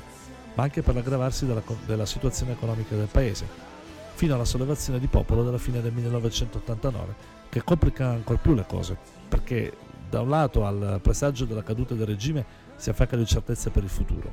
ma 0.52 0.62
anche 0.62 0.82
per 0.82 0.94
l'aggravarsi 0.94 1.46
della, 1.46 1.62
della 1.86 2.04
situazione 2.04 2.52
economica 2.52 2.94
del 2.94 3.08
paese, 3.10 3.48
fino 4.16 4.32
alla 4.32 4.46
sollevazione 4.46 4.98
di 4.98 5.08
popolo 5.08 5.44
della 5.44 5.58
fine 5.58 5.82
del 5.82 5.92
1989, 5.92 7.14
che 7.50 7.62
complica 7.62 8.08
ancora 8.08 8.38
più 8.38 8.54
le 8.54 8.64
cose, 8.66 8.96
perché 9.28 9.76
da 10.08 10.22
un 10.22 10.30
lato 10.30 10.64
al 10.64 11.00
presagio 11.02 11.44
della 11.44 11.62
caduta 11.62 11.92
del 11.92 12.06
regime 12.06 12.42
si 12.76 12.88
affacca 12.88 13.14
l'incertezza 13.14 13.68
per 13.68 13.82
il 13.82 13.90
futuro, 13.90 14.32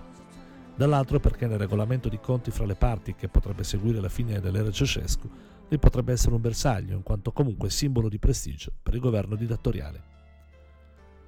dall'altro 0.73 1.19
perché 1.19 1.47
nel 1.47 1.59
regolamento 1.59 2.07
di 2.07 2.17
conti 2.17 2.49
fra 2.49 2.65
le 2.65 2.75
parti 2.75 3.13
che 3.13 3.27
potrebbe 3.27 3.65
seguire 3.65 3.99
la 3.99 4.07
fine 4.07 4.39
dell'era 4.39 4.71
Ceausescu 4.71 5.29
lì 5.67 5.77
potrebbe 5.77 6.13
essere 6.13 6.33
un 6.33 6.41
bersaglio 6.41 6.95
in 6.95 7.03
quanto 7.03 7.33
comunque 7.33 7.69
simbolo 7.69 8.07
di 8.07 8.19
prestigio 8.19 8.71
per 8.81 8.93
il 8.93 9.01
governo 9.01 9.35
dittatoriale. 9.35 10.11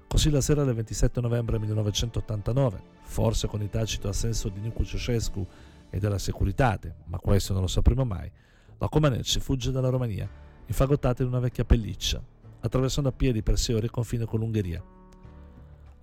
Così 0.08 0.30
la 0.30 0.40
sera 0.40 0.64
del 0.64 0.76
27 0.76 1.20
novembre 1.20 1.60
1989, 1.60 2.82
forse 3.04 3.48
con 3.48 3.62
il 3.62 3.70
tacito 3.70 4.08
assenso 4.08 4.48
di 4.48 4.62
Nicu 4.62 4.86
Ceausescu 4.86 5.46
e 5.90 6.00
della 6.00 6.18
Securitate, 6.18 6.96
ma 7.08 7.18
questo 7.18 7.52
non 7.52 7.64
lo 7.64 7.68
sapremo 7.68 8.06
mai, 8.06 8.32
la 8.78 8.90
Comaneci 8.90 9.40
fugge 9.40 9.72
dalla 9.72 9.90
Romania, 9.90 10.30
infagottata 10.66 11.22
in 11.22 11.30
una 11.30 11.40
vecchia 11.40 11.66
pelliccia, 11.66 12.22
attraversando 12.60 13.10
a 13.10 13.14
piedi 13.14 13.42
per 13.42 13.58
sei 13.58 13.76
ore 13.76 13.86
il 13.86 13.92
confine 13.92 14.26
con 14.26 14.40
l'Ungheria 14.40 14.84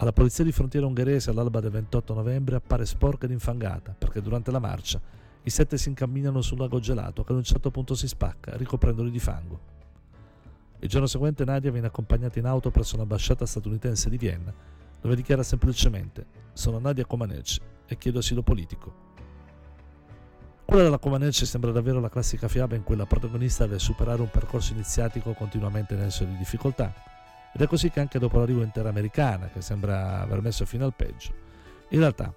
alla 0.03 0.13
polizia 0.13 0.43
di 0.43 0.51
frontiera 0.51 0.85
ungherese 0.85 1.31
all'alba 1.31 1.61
del 1.61 1.71
28 1.71 2.13
novembre 2.13 2.57
appare 2.57 2.85
sporca 2.87 3.27
ed 3.27 3.31
infangata 3.31 3.95
perché 3.97 4.21
durante 4.21 4.51
la 4.51 4.59
marcia 4.59 5.01
i 5.45 5.49
sette 5.49 5.79
si 5.79 5.89
incamminano 5.91 6.43
sul 6.43 6.59
lago 6.59 6.81
gelato 6.81 7.23
che 7.23 7.31
ad 7.31 7.39
un 7.39 7.45
certo 7.45 7.71
punto 7.71 7.95
si 7.95 8.09
spacca, 8.09 8.57
ricoprendoli 8.57 9.13
di 9.13 9.21
fango. 9.21 9.61
Il 10.81 10.89
giorno 10.89 11.07
seguente 11.07 11.45
Nadia 11.45 11.71
viene 11.71 11.87
accompagnata 11.87 12.41
in 12.41 12.47
auto 12.47 12.73
presso 12.73 12.97
un'ambasciata 12.97 13.47
statunitense 13.47 14.11
di 14.11 14.19
Vienna, 14.19 14.53
dove 15.01 15.15
dichiara 15.15 15.45
semplicemente 15.45 16.27
«Sono 16.53 16.81
Nadia 16.81 17.05
Comaneci 17.05 17.61
e 17.87 17.97
chiedo 17.97 18.19
asilo 18.19 18.43
politico». 18.43 19.11
Quella 20.65 20.85
della 20.85 20.99
Comaneci 20.99 21.45
sembra 21.45 21.71
davvero 21.71 22.01
la 22.01 22.09
classica 22.09 22.49
fiaba 22.49 22.77
in 22.77 22.83
cui 22.83 22.97
la 22.97 23.05
protagonista 23.05 23.67
deve 23.67 23.79
superare 23.79 24.23
un 24.23 24.31
percorso 24.31 24.73
iniziatico 24.73 25.33
continuamente 25.33 25.95
nel 25.95 26.13
di 26.13 26.37
difficoltà, 26.37 26.95
ed 27.53 27.61
è 27.61 27.67
così 27.67 27.91
che 27.91 28.01
anche 28.01 28.19
dopo 28.19 28.39
l'arrivo 28.39 28.63
interamericana, 28.63 29.49
che 29.49 29.61
sembra 29.61 30.21
aver 30.23 30.41
messo 30.41 30.65
fine 30.65 30.85
al 30.85 30.95
peggio, 30.95 31.33
in 31.89 31.99
realtà 31.99 32.33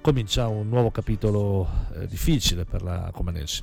comincia 0.00 0.46
un 0.46 0.68
nuovo 0.68 0.90
capitolo 0.90 1.68
eh, 1.94 2.06
difficile 2.06 2.64
per 2.64 2.82
la 2.82 3.10
Comaneci. 3.12 3.62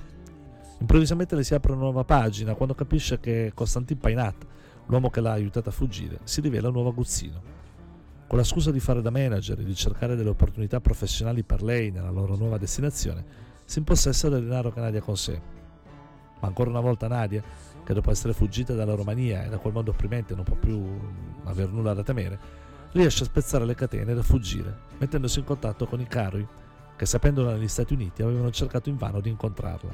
Improvvisamente 0.80 1.36
le 1.36 1.44
si 1.44 1.56
apre 1.56 1.72
una 1.72 1.82
nuova 1.82 2.04
pagina 2.04 2.54
quando 2.54 2.76
capisce 2.76 3.20
che 3.20 3.52
Constantin 3.56 3.98
Painat, 3.98 4.46
l'uomo 4.88 5.10
che 5.10 5.22
l'ha 5.22 5.32
aiutata 5.32 5.70
a 5.70 5.74
fuggire, 5.74 6.20
si 6.26 6.42
rivela 6.42 6.68
un 6.68 6.74
nuovo 6.74 6.90
aguzzino. 6.90 7.42
Con 8.28 8.38
la 8.38 8.44
scusa 8.44 8.72
di 8.72 8.80
fare 8.80 9.02
da 9.02 9.10
manager 9.10 9.60
e 9.60 9.64
di 9.64 9.74
cercare 9.74 10.16
delle 10.16 10.30
opportunità 10.30 10.82
professionali 10.82 11.44
per 11.44 11.64
lei 11.64 11.90
nella 11.92 12.12
loro 12.12 12.36
nuova 12.36 12.58
destinazione, 12.58 13.54
si 13.66 13.80
impossessa 13.80 14.30
del 14.30 14.44
denaro 14.44 14.72
che 14.72 14.80
Nadia 14.80 15.02
con 15.02 15.18
sé. 15.18 15.42
Ma 16.40 16.48
ancora 16.48 16.70
una 16.70 16.80
volta 16.80 17.08
Nadia, 17.08 17.44
che 17.84 17.94
dopo 17.94 18.12
essere 18.12 18.34
fuggita 18.34 18.74
dalla 18.74 18.96
Romania 18.96 19.44
e 19.44 19.50
da 19.50 19.58
quel 19.58 19.74
mondo 19.74 19.92
opprimente 19.92 20.36
non 20.36 20.44
può 20.44 20.56
più 20.56 20.84
aver 21.44 21.70
nulla 21.70 21.94
da 21.94 22.04
temere, 22.04 22.40
riesce 22.92 23.24
a 23.24 23.28
spezzare 23.28 23.66
le 23.66 23.76
catene 23.76 24.12
ed 24.12 24.18
a 24.18 24.24
fuggire, 24.24 24.78
mettendosi 24.98 25.40
in 25.40 25.46
contatto 25.46 25.86
con 25.86 26.00
i 26.00 26.08
Carui, 26.08 26.48
che 26.96 27.06
sapendola 27.06 27.54
negli 27.54 27.68
Stati 27.68 27.94
Uniti 27.94 28.22
avevano 28.22 28.52
cercato 28.52 28.90
invano 28.90 29.20
di 29.20 29.30
incontrarla. 29.30 29.92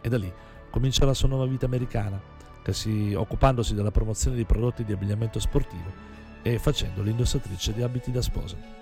E 0.00 0.08
da 0.08 0.16
lì 0.16 0.32
comincia 0.70 1.04
la 1.04 1.14
sua 1.14 1.28
nuova 1.28 1.46
vita 1.46 1.66
americana, 1.66 2.20
che 2.62 2.72
si, 2.72 3.12
occupandosi 3.12 3.74
della 3.74 3.90
promozione 3.90 4.36
di 4.36 4.44
prodotti 4.44 4.84
di 4.84 4.92
abbigliamento 4.92 5.38
sportivo 5.38 6.10
e 6.42 6.58
facendo 6.58 7.02
l'indossatrice 7.02 7.72
di 7.72 7.82
abiti 7.82 8.10
da 8.10 8.22
sposa. 8.22 8.81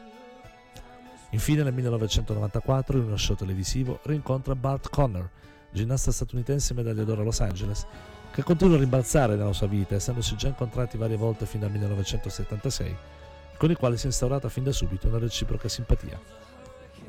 Infine 1.31 1.63
nel 1.63 1.73
1994, 1.73 2.99
in 2.99 3.05
uno 3.05 3.17
show 3.17 3.37
televisivo, 3.37 4.01
rincontra 4.03 4.57
Bart 4.57 4.91
Connor, 4.91 5.29
ginnasta 5.71 6.11
statunitense 6.11 6.75
medaglia 6.75 7.05
d'oro 7.05 7.21
a 7.21 7.25
Los 7.25 7.41
Angeles, 7.41 7.87
che 8.33 8.43
continua 8.43 8.77
a 8.77 8.81
rimbalzare 8.81 9.37
nella 9.37 9.53
sua 9.53 9.69
vita, 9.69 9.95
essendosi 9.95 10.35
già 10.37 10.49
incontrati 10.49 10.97
varie 10.97 11.17
volte 11.17 11.47
fin 11.47 11.61
dal 11.61 11.71
1976, 11.71 12.97
con 13.57 13.71
i 13.71 13.75
quali 13.75 13.97
si 13.97 14.05
è 14.05 14.07
instaurata 14.07 14.49
fin 14.49 14.65
da 14.65 14.73
subito 14.73 15.07
una 15.07 15.19
reciproca 15.19 15.69
simpatia. 15.69 16.21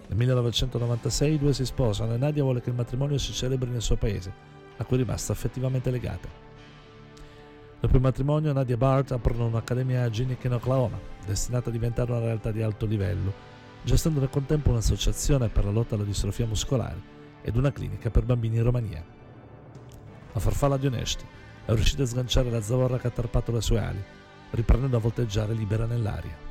Nel 0.07 0.17
1996 0.17 1.34
i 1.34 1.39
due 1.39 1.53
si 1.53 1.65
sposano 1.65 2.13
e 2.13 2.17
Nadia 2.17 2.43
vuole 2.43 2.62
che 2.62 2.69
il 2.69 2.75
matrimonio 2.75 3.17
si 3.17 3.34
celebri 3.34 3.69
nel 3.71 3.81
suo 3.81 3.95
paese, 3.95 4.31
a 4.77 4.84
cui 4.84 4.97
è 4.97 4.99
rimasta 4.99 5.31
affettivamente 5.31 5.89
legata. 5.89 6.27
Dopo 7.79 7.95
il 7.95 8.01
matrimonio 8.01 8.53
Nadia 8.53 8.75
e 8.75 8.77
Bart 8.77 9.13
aprono 9.13 9.47
un'accademia 9.47 10.03
a 10.03 10.10
Ginnick 10.12 10.43
in 10.43 10.53
Oklahoma, 10.53 10.99
destinata 11.25 11.69
a 11.69 11.71
diventare 11.71 12.12
una 12.12 12.19
realtà 12.19 12.51
di 12.51 12.62
alto 12.62 12.86
livello, 12.86 13.34
gestendo 13.84 14.20
nel 14.20 14.30
contempo 14.30 14.70
un'associazione 14.70 15.50
per 15.50 15.65
la 15.65 15.72
lotta 15.72 15.96
alla 15.96 16.04
distrofia 16.04 16.46
muscolare 16.46 17.02
ed 17.41 17.56
una 17.56 17.72
clinica 17.72 18.10
per 18.10 18.24
bambini 18.24 18.58
in 18.58 18.63
Romania. 18.63 19.04
La 20.34 20.39
farfalla 20.39 20.78
di 20.78 20.88
Onesti 20.88 21.26
è 21.65 21.74
riuscita 21.74 22.04
a 22.04 22.08
sganciare 22.08 22.50
la 22.50 22.62
zavorra 22.62 22.98
che 22.98 23.08
ha 23.08 23.12
tarpato 23.12 23.52
le 23.52 23.62
sue 23.62 23.80
ali, 23.80 24.04
riprendendo 24.52 24.98
a 24.98 25.00
volteggiare 25.00 25.54
libera 25.54 25.86
nell'aria. 25.86 26.50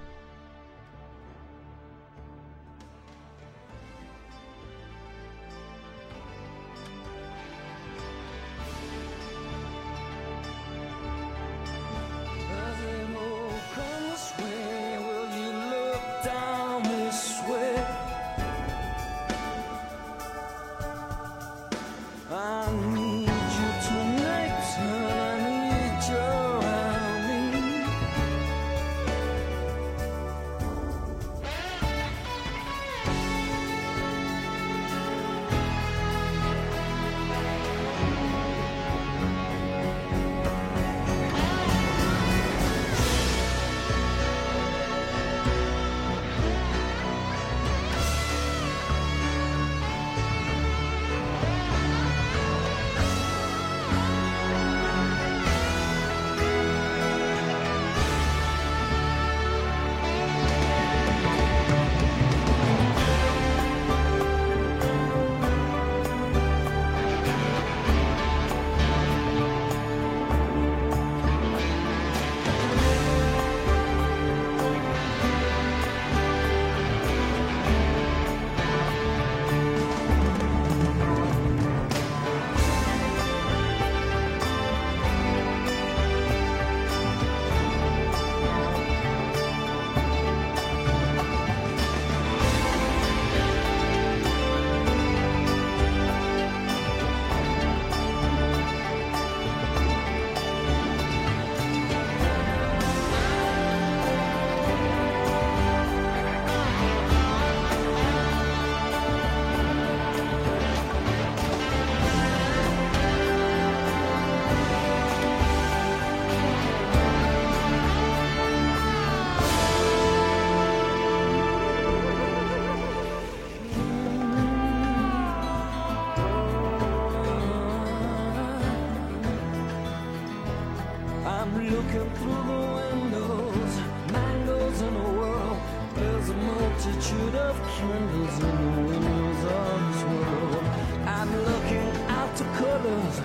I'm 131.52 131.68
looking 131.68 132.08
through 132.14 132.42
the 132.46 132.60
windows, 132.78 133.80
mangoes 134.12 134.82
in 134.82 134.94
the 134.94 135.10
world. 135.18 135.58
There's 135.96 136.28
a 136.28 136.34
multitude 136.34 137.34
of 137.34 137.56
candles 137.74 138.38
in 138.38 138.56
the 138.64 138.82
windows 138.82 139.44
of 139.50 139.92
this 139.92 140.02
world. 140.04 140.64
I'm 141.06 141.30
looking 141.44 141.90
out 142.06 142.36
the 142.36 142.44
colors, 142.54 143.20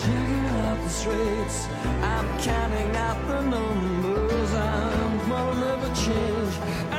checking 0.00 0.46
out 0.64 0.78
the 0.82 0.88
streets. 0.88 1.68
I'm 2.00 2.38
counting 2.38 2.96
out 2.96 3.28
the 3.28 3.42
numbers. 3.42 4.54
I'm 4.54 5.28
gonna 5.28 5.60
never 5.60 5.94
change. 5.94 6.89